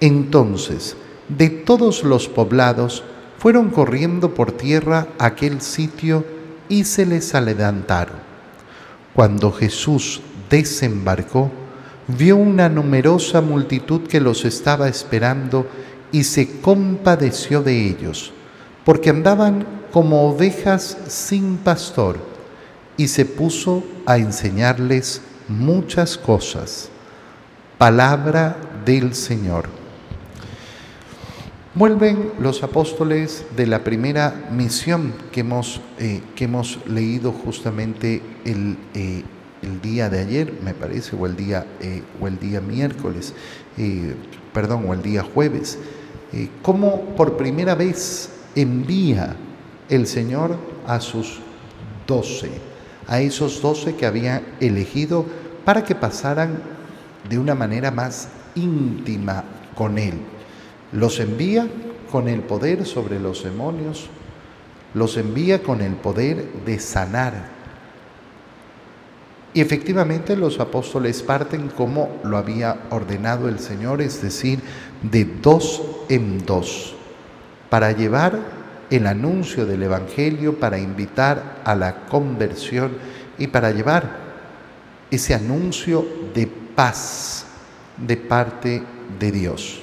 Entonces, 0.00 0.96
de 1.28 1.50
todos 1.50 2.02
los 2.02 2.28
poblados, 2.28 3.04
fueron 3.38 3.70
corriendo 3.70 4.34
por 4.34 4.52
tierra 4.52 5.06
a 5.18 5.26
aquel 5.26 5.60
sitio 5.60 6.24
y 6.68 6.84
se 6.84 7.06
les 7.06 7.34
adelantaron. 7.34 8.16
Cuando 9.14 9.52
Jesús 9.52 10.20
desembarcó, 10.50 11.50
vio 12.08 12.36
una 12.36 12.68
numerosa 12.68 13.40
multitud 13.40 14.02
que 14.08 14.20
los 14.20 14.44
estaba 14.44 14.88
esperando 14.88 15.66
y 16.10 16.24
se 16.24 16.60
compadeció 16.60 17.62
de 17.62 17.86
ellos, 17.86 18.32
porque 18.84 19.10
andaban 19.10 19.66
como 19.92 20.28
ovejas 20.28 20.98
sin 21.06 21.58
pastor, 21.58 22.33
y 22.96 23.08
se 23.08 23.24
puso 23.24 23.84
a 24.06 24.18
enseñarles 24.18 25.20
muchas 25.48 26.16
cosas. 26.16 26.88
Palabra 27.78 28.56
del 28.84 29.14
Señor. 29.14 29.68
Vuelven 31.74 32.30
los 32.38 32.62
apóstoles 32.62 33.44
de 33.56 33.66
la 33.66 33.82
primera 33.82 34.48
misión 34.52 35.12
que 35.32 35.40
hemos, 35.40 35.80
eh, 35.98 36.20
que 36.36 36.44
hemos 36.44 36.78
leído 36.86 37.32
justamente 37.32 38.22
el, 38.44 38.78
eh, 38.94 39.24
el, 39.60 39.80
día 39.80 40.08
de 40.08 40.20
ayer, 40.20 40.52
me 40.62 40.72
parece, 40.72 41.16
o 41.16 41.26
el 41.26 41.34
día, 41.34 41.66
eh, 41.80 42.04
o 42.20 42.28
el 42.28 42.38
día 42.38 42.60
miércoles, 42.60 43.34
perdón, 44.52 44.84
o 44.88 44.94
el 44.94 45.02
día 45.02 45.24
jueves. 45.24 45.78
Cómo 46.62 47.00
por 47.16 47.36
primera 47.36 47.74
vez 47.74 48.28
envía 48.54 49.34
el 49.88 50.06
Señor 50.06 50.56
a 50.86 51.00
sus 51.00 51.40
doce, 52.06 52.50
a 53.08 53.20
esos 53.20 53.60
doce 53.60 53.94
que 53.96 54.06
había 54.06 54.42
elegido 54.60 55.26
para 55.64 55.84
que 55.84 55.94
pasaran 55.94 56.62
de 57.28 57.38
una 57.38 57.54
manera 57.54 57.90
más 57.90 58.28
íntima 58.54 59.44
con 59.74 59.98
Él. 59.98 60.14
Los 60.92 61.20
envía 61.20 61.66
con 62.10 62.28
el 62.28 62.40
poder 62.40 62.86
sobre 62.86 63.18
los 63.18 63.42
demonios, 63.42 64.08
los 64.94 65.16
envía 65.16 65.62
con 65.62 65.80
el 65.80 65.94
poder 65.94 66.46
de 66.64 66.78
sanar. 66.78 67.54
Y 69.52 69.60
efectivamente 69.60 70.36
los 70.36 70.60
apóstoles 70.60 71.22
parten 71.22 71.68
como 71.68 72.20
lo 72.24 72.36
había 72.36 72.82
ordenado 72.90 73.48
el 73.48 73.58
Señor, 73.58 74.02
es 74.02 74.20
decir, 74.20 74.60
de 75.02 75.24
dos 75.24 75.82
en 76.08 76.44
dos, 76.44 76.94
para 77.70 77.92
llevar 77.92 78.63
el 78.90 79.06
anuncio 79.06 79.66
del 79.66 79.82
Evangelio, 79.82 80.58
para 80.58 80.78
invitar 80.78 81.62
a 81.64 81.74
la 81.74 82.06
conversión 82.06 82.92
y 83.38 83.46
para 83.46 83.70
llevar 83.70 84.24
ese 85.10 85.34
anuncio 85.34 86.06
de 86.34 86.46
paz 86.46 87.46
de 87.96 88.16
parte 88.16 88.82
de 89.18 89.32
Dios. 89.32 89.80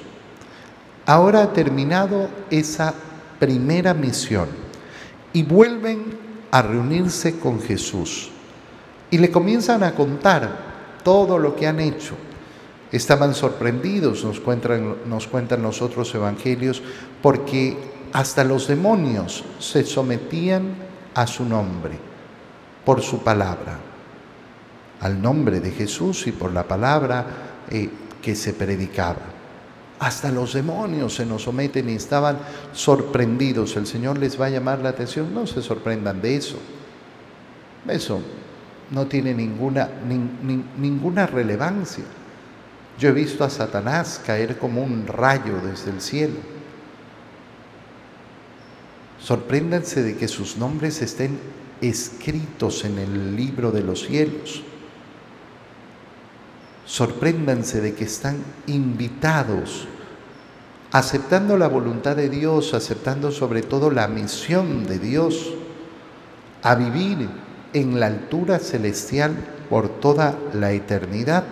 Ahora 1.06 1.42
ha 1.42 1.52
terminado 1.52 2.28
esa 2.50 2.94
primera 3.38 3.94
misión 3.94 4.48
y 5.32 5.42
vuelven 5.42 6.04
a 6.50 6.62
reunirse 6.62 7.38
con 7.38 7.60
Jesús 7.60 8.30
y 9.10 9.18
le 9.18 9.30
comienzan 9.30 9.82
a 9.82 9.94
contar 9.94 10.72
todo 11.02 11.38
lo 11.38 11.56
que 11.56 11.66
han 11.66 11.80
hecho. 11.80 12.14
Estaban 12.92 13.34
sorprendidos, 13.34 14.24
nos 14.24 14.38
cuentan, 14.38 14.96
nos 15.06 15.26
cuentan 15.26 15.62
los 15.62 15.80
otros 15.82 16.14
evangelios, 16.14 16.82
porque 17.22 17.76
hasta 18.12 18.44
los 18.44 18.68
demonios 18.68 19.44
se 19.58 19.84
sometían 19.84 20.74
a 21.14 21.26
su 21.26 21.44
nombre, 21.44 21.98
por 22.84 23.00
su 23.02 23.22
palabra, 23.22 23.78
al 25.00 25.20
nombre 25.20 25.60
de 25.60 25.70
Jesús 25.70 26.26
y 26.26 26.32
por 26.32 26.52
la 26.52 26.64
palabra 26.64 27.26
eh, 27.70 27.88
que 28.20 28.34
se 28.34 28.52
predicaba. 28.52 29.32
Hasta 29.98 30.30
los 30.30 30.52
demonios 30.52 31.14
se 31.14 31.24
nos 31.24 31.42
someten 31.42 31.88
y 31.88 31.94
estaban 31.94 32.38
sorprendidos. 32.72 33.76
El 33.76 33.86
Señor 33.86 34.18
les 34.18 34.40
va 34.40 34.46
a 34.46 34.50
llamar 34.50 34.80
la 34.80 34.88
atención. 34.88 35.32
No 35.32 35.46
se 35.46 35.62
sorprendan 35.62 36.20
de 36.20 36.36
eso. 36.36 36.56
Eso 37.86 38.20
no 38.90 39.06
tiene 39.06 39.32
ninguna, 39.32 39.88
ninguna 40.76 41.26
relevancia. 41.26 42.04
Yo 42.98 43.10
he 43.10 43.12
visto 43.12 43.44
a 43.44 43.50
Satanás 43.50 44.20
caer 44.26 44.58
como 44.58 44.82
un 44.82 45.06
rayo 45.06 45.60
desde 45.64 45.92
el 45.92 46.00
cielo. 46.00 46.34
Sorpréndanse 49.22 50.02
de 50.02 50.16
que 50.16 50.26
sus 50.26 50.56
nombres 50.56 51.00
estén 51.00 51.38
escritos 51.80 52.84
en 52.84 52.98
el 52.98 53.36
libro 53.36 53.70
de 53.70 53.82
los 53.82 54.06
cielos. 54.06 54.62
Sorpréndanse 56.84 57.80
de 57.80 57.94
que 57.94 58.04
están 58.04 58.38
invitados, 58.66 59.86
aceptando 60.90 61.56
la 61.56 61.68
voluntad 61.68 62.16
de 62.16 62.28
Dios, 62.28 62.74
aceptando 62.74 63.30
sobre 63.30 63.62
todo 63.62 63.92
la 63.92 64.08
misión 64.08 64.86
de 64.86 64.98
Dios, 64.98 65.54
a 66.62 66.74
vivir 66.74 67.28
en 67.72 68.00
la 68.00 68.06
altura 68.06 68.58
celestial 68.58 69.36
por 69.70 69.88
toda 70.00 70.36
la 70.52 70.72
eternidad. 70.72 71.44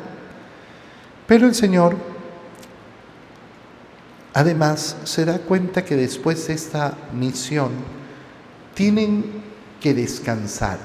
Pero 1.29 1.47
el 1.47 1.55
Señor 1.55 2.10
además 4.35 4.97
se 5.05 5.25
da 5.25 5.39
cuenta 5.39 5.85
que 5.85 5.97
después 5.97 6.47
de 6.47 6.55
esta 6.55 6.97
misión 7.13 7.71
tienen 8.75 9.25
que 9.81 9.95
descansar. 9.95 10.79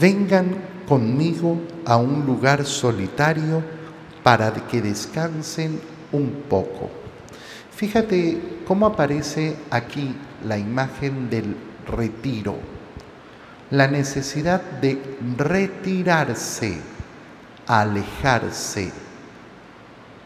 Vengan 0.00 0.56
conmigo 0.86 1.60
a 1.84 1.96
un 1.96 2.26
lugar 2.26 2.64
solitario 2.64 3.62
para 4.22 4.52
que 4.52 4.82
descansen 4.82 5.80
un 6.12 6.44
poco. 6.48 6.90
Fíjate 7.74 8.60
cómo 8.66 8.86
aparece 8.86 9.56
aquí 9.70 10.14
la 10.44 10.58
imagen 10.58 11.30
del 11.30 11.56
retiro 11.86 12.78
la 13.70 13.86
necesidad 13.86 14.62
de 14.62 14.98
retirarse, 15.36 16.78
alejarse, 17.66 18.90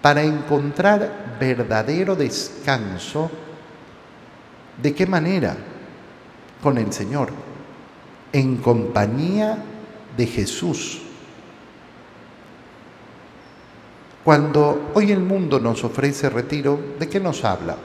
para 0.03 0.23
encontrar 0.23 1.37
verdadero 1.41 2.17
descanso. 2.17 3.31
¿De 4.83 4.93
qué 4.95 5.07
manera? 5.07 5.57
Con 6.61 6.77
el 6.77 6.93
Señor, 6.93 7.31
en 8.33 8.57
compañía 8.57 9.59
de 10.17 10.27
Jesús. 10.27 11.03
Cuando 14.25 14.91
hoy 14.95 15.11
el 15.11 15.21
mundo 15.21 15.59
nos 15.59 15.83
ofrece 15.85 16.29
retiro, 16.31 16.79
¿de 16.99 17.09
qué 17.09 17.19
nos 17.19 17.45
habla? 17.45 17.77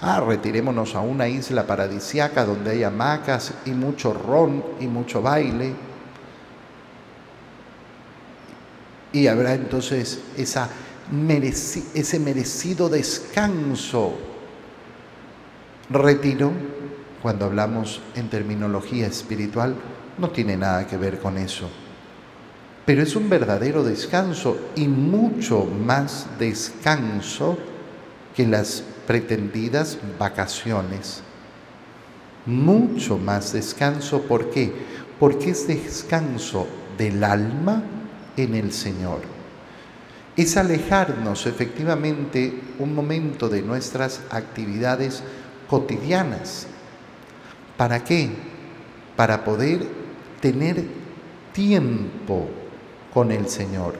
Ah, 0.00 0.20
retirémonos 0.20 0.94
a 0.94 1.00
una 1.00 1.28
isla 1.28 1.66
paradisiaca 1.66 2.44
donde 2.44 2.72
hay 2.72 2.84
hamacas 2.84 3.54
y 3.64 3.70
mucho 3.70 4.12
ron 4.12 4.64
y 4.80 4.86
mucho 4.86 5.22
baile. 5.22 5.72
Y 9.12 9.26
habrá 9.28 9.54
entonces 9.54 10.20
esa 10.36 10.68
ese 11.12 12.18
merecido 12.18 12.88
descanso. 12.88 14.14
Retiro, 15.90 16.52
cuando 17.22 17.46
hablamos 17.46 18.00
en 18.14 18.28
terminología 18.28 19.06
espiritual, 19.06 19.76
no 20.18 20.30
tiene 20.30 20.56
nada 20.56 20.86
que 20.86 20.96
ver 20.96 21.18
con 21.18 21.38
eso. 21.38 21.68
Pero 22.86 23.02
es 23.02 23.16
un 23.16 23.28
verdadero 23.30 23.82
descanso 23.82 24.58
y 24.76 24.88
mucho 24.88 25.64
más 25.64 26.26
descanso 26.38 27.56
que 28.36 28.46
las 28.46 28.84
pretendidas 29.06 29.98
vacaciones. 30.18 31.22
Mucho 32.46 33.16
más 33.16 33.52
descanso, 33.52 34.22
¿por 34.22 34.50
qué? 34.50 34.72
Porque 35.18 35.50
es 35.50 35.66
descanso 35.66 36.66
del 36.98 37.24
alma 37.24 37.82
en 38.36 38.54
el 38.54 38.72
Señor. 38.72 39.33
Es 40.36 40.56
alejarnos 40.56 41.46
efectivamente 41.46 42.60
un 42.78 42.94
momento 42.94 43.48
de 43.48 43.62
nuestras 43.62 44.20
actividades 44.30 45.22
cotidianas. 45.68 46.66
¿Para 47.76 48.02
qué? 48.02 48.30
Para 49.16 49.44
poder 49.44 49.86
tener 50.40 50.84
tiempo 51.52 52.48
con 53.12 53.30
el 53.30 53.48
Señor, 53.48 53.94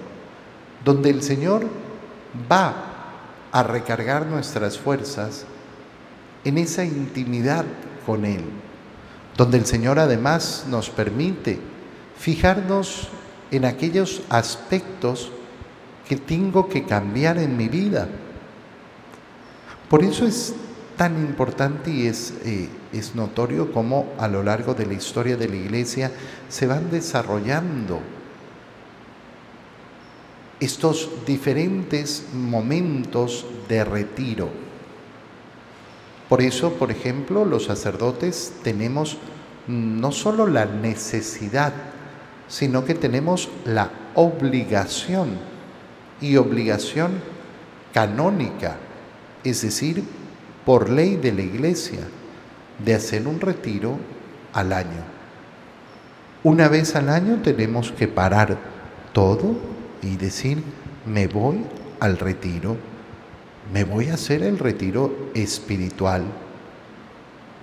donde 0.85 1.11
el 1.11 1.23
Señor 1.23 1.67
va 2.51 2.75
a 3.53 3.63
recargar 3.63 4.27
nuestras 4.27 4.77
fuerzas 4.77 5.47
en 6.45 6.59
esa 6.59 6.85
intimidad 6.85 7.65
con 8.05 8.25
Él, 8.25 8.43
donde 9.37 9.59
el 9.59 9.67
Señor 9.67 10.01
además 10.01 10.67
nos 10.69 10.91
permite 10.91 11.61
fijarnos 12.19 13.09
en 13.53 13.65
aquellos 13.65 14.23
aspectos 14.29 15.31
que 16.09 16.17
tengo 16.17 16.69
que 16.69 16.85
cambiar 16.85 17.39
en 17.39 17.57
mi 17.57 17.69
vida. 17.69 18.09
Por 19.89 20.03
eso 20.03 20.27
es 20.27 20.55
tan 20.97 21.19
importante 21.19 21.91
y 21.91 22.07
es, 22.07 22.35
eh, 22.45 22.69
es 22.93 23.15
notorio 23.15 23.73
cómo 23.73 24.13
a 24.19 24.29
lo 24.29 24.43
largo 24.43 24.75
de 24.75 24.87
la 24.87 24.95
historia 24.95 25.37
de 25.37 25.49
la 25.49 25.57
Iglesia 25.57 26.13
se 26.49 26.67
van 26.67 26.91
desarrollando 26.91 28.01
estos 30.61 31.11
diferentes 31.27 32.27
momentos 32.33 33.45
de 33.69 33.85
retiro. 33.85 34.49
Por 36.29 36.41
eso, 36.41 36.73
por 36.75 36.91
ejemplo, 36.91 37.45
los 37.45 37.65
sacerdotes 37.65 38.53
tenemos 38.63 39.19
no 39.67 40.13
solo 40.13 40.47
la 40.47 40.65
necesidad, 40.65 41.73
sino 42.49 42.85
que 42.85 42.95
tenemos 42.95 43.49
la 43.65 43.91
obligación 44.15 45.54
y 46.21 46.37
obligación 46.37 47.13
canónica, 47.93 48.77
es 49.45 49.63
decir, 49.63 50.03
por 50.65 50.91
ley 50.91 51.17
de 51.17 51.33
la 51.33 51.43
Iglesia, 51.43 52.01
de 52.85 52.95
hacer 52.95 53.27
un 53.29 53.41
retiro 53.41 53.99
al 54.53 54.73
año. 54.73 55.05
Una 56.43 56.69
vez 56.69 56.97
al 56.97 57.09
año 57.09 57.41
tenemos 57.43 57.93
que 57.93 58.09
parar 58.09 58.59
todo 59.13 59.55
y 60.03 60.17
decir, 60.17 60.63
me 61.07 61.27
voy 61.27 61.65
al 62.01 62.19
retiro, 62.19 62.77
me 63.73 63.85
voy 63.85 64.09
a 64.09 64.15
hacer 64.15 64.43
el 64.43 64.59
retiro 64.59 65.31
espiritual, 65.35 66.25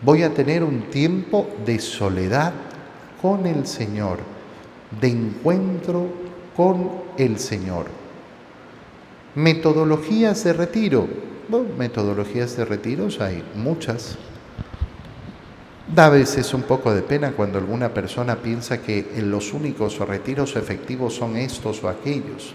voy 0.01 0.23
a 0.23 0.33
tener 0.33 0.63
un 0.63 0.89
tiempo 0.89 1.47
de 1.65 1.79
soledad 1.79 2.53
con 3.21 3.45
el 3.45 3.67
Señor, 3.67 4.19
de 4.99 5.09
encuentro 5.09 6.07
con 6.55 6.89
el 7.17 7.37
Señor. 7.37 8.00
Metodologías 9.35 10.43
de 10.43 10.53
retiro. 10.53 11.07
Bueno, 11.47 11.69
metodologías 11.77 12.57
de 12.57 12.65
retiros 12.65 13.21
hay 13.21 13.43
muchas. 13.55 14.17
Da 15.87 16.07
a 16.07 16.09
veces 16.09 16.53
un 16.53 16.63
poco 16.63 16.93
de 16.93 17.01
pena 17.01 17.31
cuando 17.31 17.57
alguna 17.57 17.93
persona 17.93 18.35
piensa 18.37 18.81
que 18.81 19.21
los 19.21 19.53
únicos 19.53 19.99
retiros 19.99 20.55
efectivos 20.55 21.15
son 21.15 21.37
estos 21.37 21.83
o 21.83 21.89
aquellos. 21.89 22.53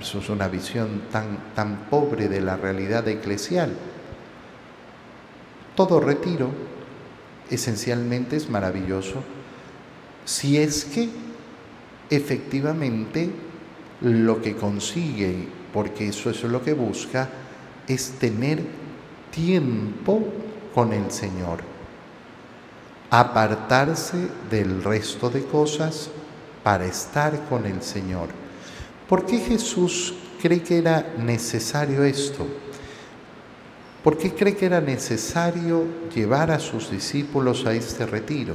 Eso 0.00 0.18
es 0.18 0.28
una 0.28 0.48
visión 0.48 1.02
tan, 1.10 1.54
tan 1.54 1.86
pobre 1.90 2.28
de 2.28 2.40
la 2.40 2.56
realidad 2.56 3.06
eclesial. 3.08 3.72
Todo 5.74 6.00
retiro 6.00 6.50
esencialmente 7.50 8.36
es 8.36 8.50
maravilloso 8.50 9.22
si 10.24 10.58
es 10.58 10.84
que 10.84 11.08
efectivamente 12.10 13.30
lo 14.00 14.40
que 14.40 14.56
consigue, 14.56 15.48
porque 15.72 16.08
eso 16.08 16.30
es 16.30 16.42
lo 16.44 16.62
que 16.62 16.72
busca, 16.72 17.28
es 17.86 18.12
tener 18.12 18.62
tiempo 19.30 20.24
con 20.74 20.92
el 20.92 21.10
Señor 21.10 21.78
apartarse 23.10 24.28
del 24.50 24.82
resto 24.82 25.30
de 25.30 25.44
cosas 25.44 26.10
para 26.62 26.84
estar 26.84 27.48
con 27.48 27.64
el 27.66 27.82
Señor. 27.82 28.28
¿Por 29.08 29.24
qué 29.24 29.38
Jesús 29.38 30.14
cree 30.42 30.62
que 30.62 30.78
era 30.78 31.14
necesario 31.18 32.04
esto? 32.04 32.46
¿Por 34.04 34.18
qué 34.18 34.32
cree 34.34 34.54
que 34.54 34.66
era 34.66 34.80
necesario 34.80 35.84
llevar 36.14 36.50
a 36.50 36.58
sus 36.58 36.90
discípulos 36.90 37.66
a 37.66 37.72
este 37.72 38.06
retiro? 38.06 38.54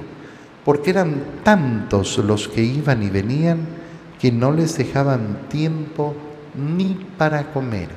Porque 0.63 0.91
eran 0.91 1.41
tantos 1.43 2.17
los 2.19 2.47
que 2.47 2.61
iban 2.61 3.03
y 3.03 3.09
venían 3.09 3.82
que 4.23 4.31
no 4.31 4.53
les 4.53 4.77
dejaban 4.77 5.49
tiempo 5.49 6.15
ni 6.55 6.93
para 7.17 7.51
comer. 7.51 7.89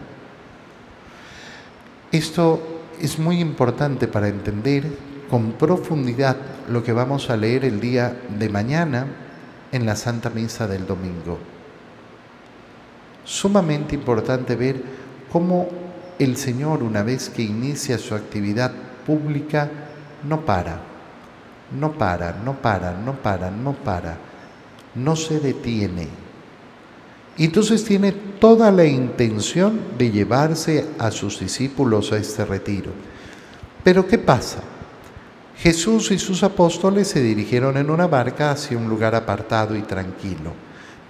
Esto 2.10 2.60
es 3.00 3.20
muy 3.20 3.38
importante 3.38 4.08
para 4.08 4.26
entender 4.26 4.90
con 5.30 5.52
profundidad 5.52 6.36
lo 6.68 6.82
que 6.82 6.92
vamos 6.92 7.30
a 7.30 7.36
leer 7.36 7.64
el 7.64 7.78
día 7.78 8.22
de 8.40 8.48
mañana 8.48 9.06
en 9.70 9.86
la 9.86 9.94
Santa 9.94 10.30
Misa 10.30 10.66
del 10.66 10.84
domingo. 10.84 11.38
Sumamente 13.24 13.94
importante 13.94 14.56
ver 14.56 14.82
cómo 15.30 15.68
el 16.18 16.36
Señor, 16.36 16.82
una 16.82 17.04
vez 17.04 17.30
que 17.30 17.42
inicia 17.42 17.98
su 17.98 18.16
actividad 18.16 18.72
pública, 19.06 19.70
no 20.28 20.40
para, 20.40 20.80
no 21.70 21.92
para, 21.92 22.32
no 22.32 22.54
para, 22.54 22.90
no 22.94 23.12
para, 23.12 23.48
no 23.52 23.74
para, 23.74 24.10
no 24.10 24.35
se 25.16 25.40
detiene. 25.40 26.08
Y 27.36 27.44
entonces 27.44 27.84
tiene 27.84 28.12
toda 28.12 28.70
la 28.70 28.84
intención 28.84 29.78
de 29.98 30.10
llevarse 30.10 30.86
a 30.98 31.10
sus 31.10 31.38
discípulos 31.38 32.12
a 32.12 32.16
este 32.16 32.44
retiro. 32.44 32.90
Pero 33.84 34.06
¿qué 34.06 34.18
pasa? 34.18 34.60
Jesús 35.58 36.10
y 36.10 36.18
sus 36.18 36.42
apóstoles 36.42 37.08
se 37.08 37.22
dirigieron 37.22 37.76
en 37.76 37.90
una 37.90 38.06
barca 38.06 38.50
hacia 38.50 38.76
un 38.76 38.88
lugar 38.88 39.14
apartado 39.14 39.76
y 39.76 39.82
tranquilo, 39.82 40.52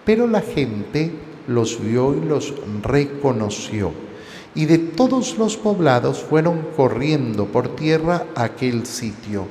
pero 0.04 0.26
la 0.26 0.40
gente 0.40 1.12
los 1.48 1.80
vio 1.82 2.14
y 2.14 2.20
los 2.20 2.54
reconoció 2.82 3.92
y 4.56 4.64
de 4.64 4.78
todos 4.78 5.36
los 5.36 5.58
poblados 5.58 6.20
fueron 6.22 6.68
corriendo 6.74 7.44
por 7.44 7.76
tierra 7.76 8.24
a 8.34 8.44
aquel 8.44 8.86
sitio 8.86 9.46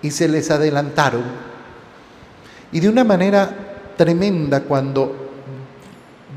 y 0.00 0.10
se 0.10 0.26
les 0.26 0.50
adelantaron. 0.50 1.22
Y 2.72 2.80
de 2.80 2.88
una 2.88 3.04
manera 3.04 3.67
tremenda 3.98 4.62
cuando 4.62 5.28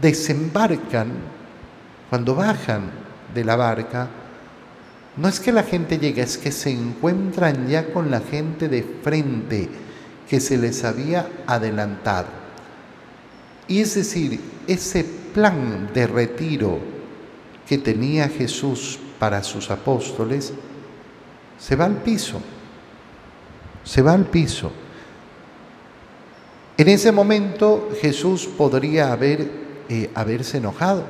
desembarcan, 0.02 1.12
cuando 2.10 2.36
bajan 2.36 2.92
de 3.34 3.46
la 3.46 3.56
barca, 3.56 4.10
no 5.16 5.28
es 5.28 5.40
que 5.40 5.52
la 5.52 5.64
gente 5.64 5.98
llegue, 5.98 6.24
es 6.24 6.38
que 6.38 6.52
se 6.52 6.72
encuentran 6.72 7.68
ya 7.68 7.94
con 7.94 8.10
la 8.12 8.20
gente 8.20 8.68
de 8.68 8.84
frente 9.04 9.70
que 10.28 10.40
se 10.40 10.58
les 10.58 10.84
había 10.84 11.30
adelantado. 11.46 12.28
Y 13.68 13.80
es 13.80 13.96
decir, 13.96 14.40
ese 14.68 15.06
plan 15.34 15.92
de 15.94 16.08
retiro 16.08 16.80
que 17.68 17.78
tenía 17.78 18.28
Jesús 18.28 19.00
para 19.20 19.44
sus 19.44 19.70
apóstoles, 19.70 20.52
se 21.60 21.76
va 21.76 21.86
al 21.86 21.98
piso, 21.98 22.42
se 23.84 24.02
va 24.02 24.14
al 24.14 24.26
piso. 24.26 24.72
En 26.82 26.90
ese 26.90 27.12
momento 27.12 27.90
Jesús 28.02 28.48
podría 28.58 29.14
haber, 29.14 29.52
eh, 29.88 30.10
haberse 30.16 30.58
enojado. 30.58 31.04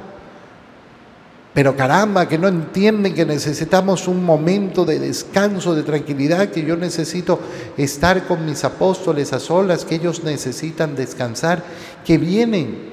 Pero 1.53 1.77
caramba, 1.77 2.27
que 2.27 2.37
no 2.37 2.49
entienden 2.49 3.13
que 3.13 3.25
necesitamos 3.25 4.09
un 4.09 4.21
momento 4.21 4.83
de 4.83 4.99
descanso, 4.99 5.73
de 5.73 5.83
tranquilidad, 5.83 6.49
que 6.49 6.65
yo 6.65 6.75
necesito 6.75 7.39
estar 7.77 8.27
con 8.27 8.45
mis 8.45 8.65
apóstoles 8.65 9.31
a 9.31 9.39
solas, 9.39 9.85
que 9.85 9.95
ellos 9.95 10.25
necesitan 10.25 10.93
descansar, 10.93 11.63
que 12.03 12.17
vienen 12.17 12.89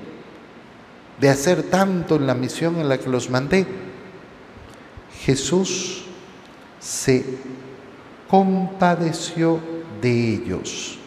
de 1.21 1.31
hacer 1.31 1.65
tanto 1.65 2.15
en 2.15 2.29
la 2.29 2.35
misión 2.35 2.77
en 2.77 2.89
la 2.89 2.99
que 2.99 3.11
los 3.11 3.29
mandé, 3.29 3.67
Jesús 5.25 6.05
se 6.79 7.25
compadeció 8.29 9.59
de 10.01 10.35
ellos, 10.35 11.01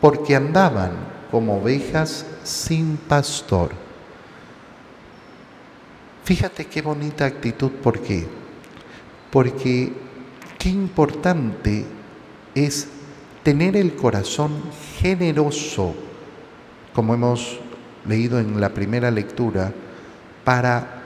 porque 0.00 0.36
andaban 0.36 0.92
como 1.30 1.58
ovejas 1.58 2.24
sin 2.44 2.96
pastor. 2.96 3.70
Fíjate 6.24 6.66
qué 6.66 6.82
bonita 6.82 7.24
actitud, 7.24 7.70
¿por 7.70 8.00
qué? 8.00 8.26
Porque 9.30 9.92
qué 10.58 10.68
importante 10.68 11.84
es 12.54 12.88
tener 13.42 13.76
el 13.76 13.96
corazón 13.96 14.62
generoso, 14.98 15.94
como 16.94 17.14
hemos 17.14 17.58
leído 18.06 18.38
en 18.38 18.60
la 18.60 18.70
primera 18.70 19.10
lectura, 19.10 19.72
para 20.44 21.02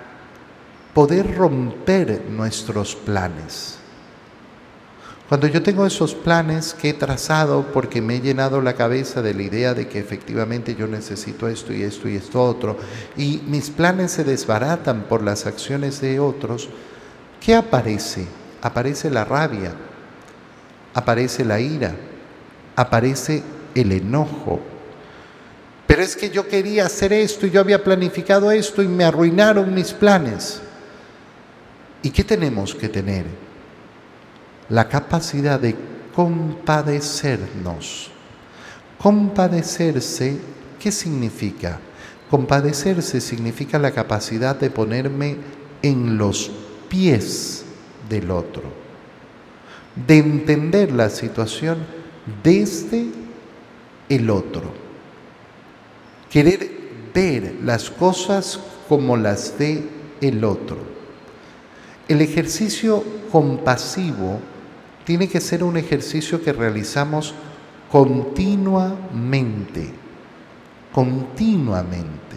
poder 0.94 1.36
romper 1.36 2.24
nuestros 2.28 2.94
planes. 2.94 3.81
Cuando 5.32 5.46
yo 5.46 5.62
tengo 5.62 5.86
esos 5.86 6.14
planes 6.14 6.74
que 6.74 6.90
he 6.90 6.92
trazado 6.92 7.64
porque 7.72 8.02
me 8.02 8.16
he 8.16 8.20
llenado 8.20 8.60
la 8.60 8.74
cabeza 8.74 9.22
de 9.22 9.32
la 9.32 9.40
idea 9.40 9.72
de 9.72 9.88
que 9.88 9.98
efectivamente 9.98 10.74
yo 10.74 10.86
necesito 10.86 11.48
esto 11.48 11.72
y 11.72 11.84
esto 11.84 12.06
y 12.06 12.16
esto 12.16 12.44
otro, 12.44 12.76
y 13.16 13.40
mis 13.46 13.70
planes 13.70 14.10
se 14.10 14.24
desbaratan 14.24 15.04
por 15.04 15.22
las 15.22 15.46
acciones 15.46 16.02
de 16.02 16.20
otros, 16.20 16.68
¿qué 17.40 17.54
aparece? 17.54 18.26
Aparece 18.60 19.08
la 19.08 19.24
rabia, 19.24 19.72
aparece 20.92 21.46
la 21.46 21.58
ira, 21.58 21.96
aparece 22.76 23.42
el 23.74 23.90
enojo, 23.90 24.60
pero 25.86 26.02
es 26.02 26.14
que 26.14 26.28
yo 26.28 26.46
quería 26.46 26.84
hacer 26.84 27.14
esto 27.14 27.46
y 27.46 27.50
yo 27.52 27.60
había 27.60 27.82
planificado 27.82 28.52
esto 28.52 28.82
y 28.82 28.86
me 28.86 29.04
arruinaron 29.04 29.72
mis 29.72 29.94
planes. 29.94 30.60
¿Y 32.02 32.10
qué 32.10 32.22
tenemos 32.22 32.74
que 32.74 32.90
tener? 32.90 33.41
La 34.72 34.88
capacidad 34.88 35.60
de 35.60 35.76
compadecernos. 36.14 38.10
Compadecerse, 38.98 40.36
¿qué 40.80 40.90
significa? 40.90 41.78
Compadecerse 42.28 43.20
significa 43.20 43.78
la 43.78 43.92
capacidad 43.92 44.56
de 44.56 44.70
ponerme 44.70 45.36
en 45.82 46.18
los 46.18 46.50
pies 46.88 47.64
del 48.08 48.30
otro, 48.30 48.64
de 50.06 50.18
entender 50.18 50.90
la 50.90 51.10
situación 51.10 51.78
desde 52.42 53.06
el 54.08 54.30
otro 54.30 54.82
querer 56.32 56.70
ver 57.12 57.56
las 57.62 57.90
cosas 57.90 58.58
como 58.88 59.18
las 59.18 59.54
ve 59.58 59.86
el 60.22 60.42
otro. 60.44 60.78
El 62.08 62.22
ejercicio 62.22 63.04
compasivo 63.30 64.40
tiene 65.04 65.28
que 65.28 65.40
ser 65.40 65.64
un 65.64 65.76
ejercicio 65.76 66.42
que 66.42 66.52
realizamos 66.52 67.34
continuamente, 67.90 69.90
continuamente. 70.92 72.36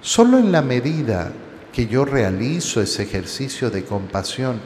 Solo 0.00 0.38
en 0.38 0.52
la 0.52 0.62
medida 0.62 1.32
que 1.72 1.86
yo 1.86 2.04
realizo 2.04 2.80
ese 2.80 3.02
ejercicio 3.02 3.70
de 3.70 3.84
compasión, 3.84 4.60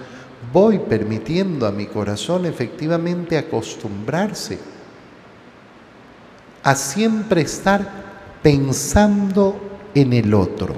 voy 0.53 0.79
permitiendo 0.79 1.67
a 1.67 1.73
mi 1.73 1.87
corazón 1.87 2.47
efectivamente 2.47 3.39
acostumbrarse 3.39 4.59
a 6.63 6.75
siempre 6.75 7.43
estar 7.43 7.87
pensando 8.43 9.61
en 9.95 10.13
el 10.13 10.35
otro. 10.35 10.77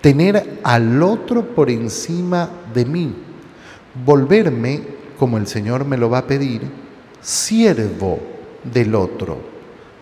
Tener 0.00 0.60
al 0.62 1.02
otro 1.02 1.54
por 1.54 1.70
encima 1.70 2.48
de 2.72 2.84
mí. 2.84 3.14
Volverme, 4.04 4.82
como 5.18 5.38
el 5.38 5.46
Señor 5.46 5.84
me 5.84 5.96
lo 5.96 6.10
va 6.10 6.18
a 6.18 6.26
pedir, 6.26 6.62
siervo 7.20 8.20
del 8.64 8.94
otro, 8.94 9.38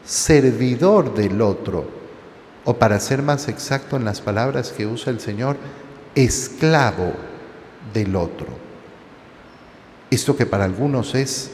servidor 0.04 1.14
del 1.14 1.40
otro, 1.40 1.86
o 2.64 2.74
para 2.74 3.00
ser 3.00 3.22
más 3.22 3.48
exacto 3.48 3.96
en 3.96 4.04
las 4.04 4.20
palabras 4.20 4.72
que 4.72 4.86
usa 4.86 5.12
el 5.12 5.20
Señor, 5.20 5.56
esclavo 6.14 7.12
del 7.92 8.16
otro. 8.16 8.48
Esto 10.10 10.36
que 10.36 10.46
para 10.46 10.64
algunos 10.64 11.14
es 11.14 11.50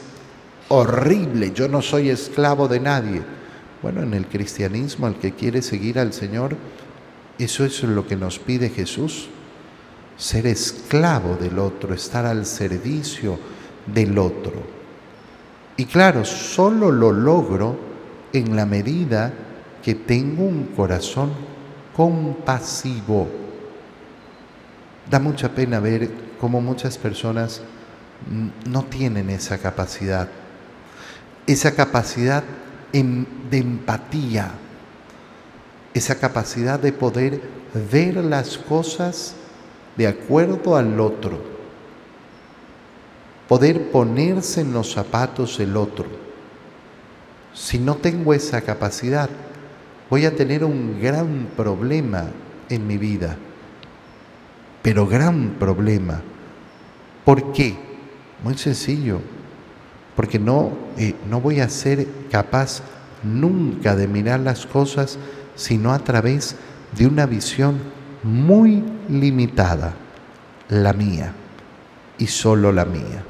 horrible, 0.69 1.51
yo 1.53 1.67
no 1.67 1.81
soy 1.81 2.09
esclavo 2.09 2.67
de 2.67 2.79
nadie. 2.79 3.21
Bueno, 3.81 4.01
en 4.01 4.13
el 4.13 4.25
cristianismo, 4.27 5.07
el 5.07 5.15
que 5.15 5.33
quiere 5.33 5.61
seguir 5.61 5.99
al 5.99 6.13
Señor, 6.13 6.55
eso 7.37 7.65
es 7.65 7.83
lo 7.83 8.07
que 8.07 8.15
nos 8.15 8.39
pide 8.39 8.69
Jesús, 8.69 9.29
ser 10.17 10.47
esclavo 10.47 11.35
del 11.35 11.59
otro, 11.59 11.93
estar 11.93 12.25
al 12.25 12.45
servicio 12.45 13.37
del 13.85 14.17
otro. 14.17 14.53
Y 15.77 15.85
claro, 15.85 16.23
solo 16.23 16.91
lo 16.91 17.11
logro 17.11 17.77
en 18.31 18.55
la 18.55 18.65
medida 18.65 19.33
que 19.83 19.95
tengo 19.95 20.43
un 20.43 20.67
corazón 20.75 21.31
compasivo. 21.95 23.27
Da 25.09 25.19
mucha 25.19 25.49
pena 25.49 25.79
ver 25.79 26.09
cómo 26.39 26.61
muchas 26.61 26.97
personas 26.97 27.61
no 28.65 28.83
tienen 28.83 29.29
esa 29.29 29.57
capacidad 29.57 30.29
esa 31.47 31.75
capacidad 31.75 32.43
de 32.91 33.57
empatía, 33.57 34.51
esa 35.93 36.15
capacidad 36.15 36.79
de 36.79 36.93
poder 36.93 37.41
ver 37.91 38.15
las 38.17 38.57
cosas 38.57 39.35
de 39.95 40.07
acuerdo 40.07 40.75
al 40.75 40.99
otro, 40.99 41.39
poder 43.47 43.91
ponerse 43.91 44.61
en 44.61 44.73
los 44.73 44.91
zapatos 44.91 45.57
del 45.57 45.77
otro. 45.77 46.05
Si 47.53 47.77
no 47.77 47.95
tengo 47.95 48.33
esa 48.33 48.61
capacidad, 48.61 49.29
voy 50.09 50.25
a 50.25 50.35
tener 50.35 50.63
un 50.63 50.99
gran 51.01 51.49
problema 51.55 52.25
en 52.69 52.87
mi 52.87 52.97
vida, 52.97 53.37
pero 54.81 55.07
gran 55.07 55.55
problema. 55.59 56.21
¿Por 57.25 57.53
qué? 57.53 57.77
Muy 58.43 58.57
sencillo, 58.57 59.19
porque 60.15 60.39
no, 60.39 60.71
eh, 60.97 61.15
no 61.29 61.39
voy 61.39 61.59
a 61.59 61.69
ser 61.69 62.07
capaz 62.31 62.81
nunca 63.23 63.95
de 63.95 64.07
mirar 64.07 64.39
las 64.41 64.65
cosas 64.65 65.17
sino 65.55 65.93
a 65.93 65.99
través 65.99 66.55
de 66.97 67.07
una 67.07 67.25
visión 67.25 67.77
muy 68.23 68.83
limitada, 69.09 69.93
la 70.69 70.93
mía 70.93 71.33
y 72.17 72.27
solo 72.27 72.71
la 72.71 72.85
mía. 72.85 73.23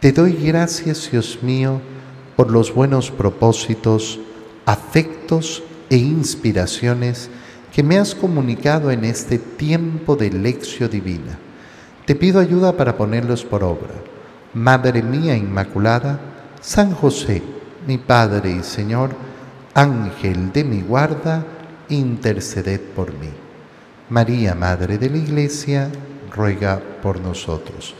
Te 0.00 0.12
doy 0.12 0.32
gracias, 0.32 1.10
Dios 1.10 1.38
mío, 1.42 1.80
por 2.36 2.50
los 2.50 2.74
buenos 2.74 3.10
propósitos, 3.10 4.18
afectos 4.66 5.62
e 5.88 5.96
inspiraciones 5.96 7.30
que 7.72 7.82
me 7.82 7.98
has 7.98 8.14
comunicado 8.14 8.90
en 8.90 9.04
este 9.04 9.38
tiempo 9.38 10.16
de 10.16 10.30
lección 10.30 10.90
divina. 10.90 11.38
Te 12.06 12.14
pido 12.14 12.40
ayuda 12.40 12.76
para 12.76 12.96
ponerlos 12.96 13.44
por 13.44 13.64
obra. 13.64 13.94
Madre 14.52 15.02
mía 15.02 15.36
Inmaculada, 15.36 16.20
San 16.60 16.92
José, 16.92 17.42
mi 17.86 17.98
Padre 17.98 18.50
y 18.50 18.62
Señor, 18.62 19.10
Ángel 19.74 20.52
de 20.52 20.64
mi 20.64 20.82
guarda, 20.82 21.44
interceded 21.88 22.80
por 22.80 23.12
mí. 23.12 23.43
María, 24.14 24.54
Madre 24.54 24.96
de 24.96 25.10
la 25.10 25.16
Iglesia, 25.16 25.90
ruega 26.30 26.80
por 27.02 27.18
nosotros. 27.18 27.96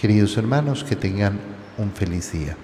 Queridos 0.00 0.34
hermanos, 0.38 0.82
que 0.82 0.96
tengan 0.96 1.38
un 1.76 1.92
feliz 1.92 2.32
día. 2.32 2.56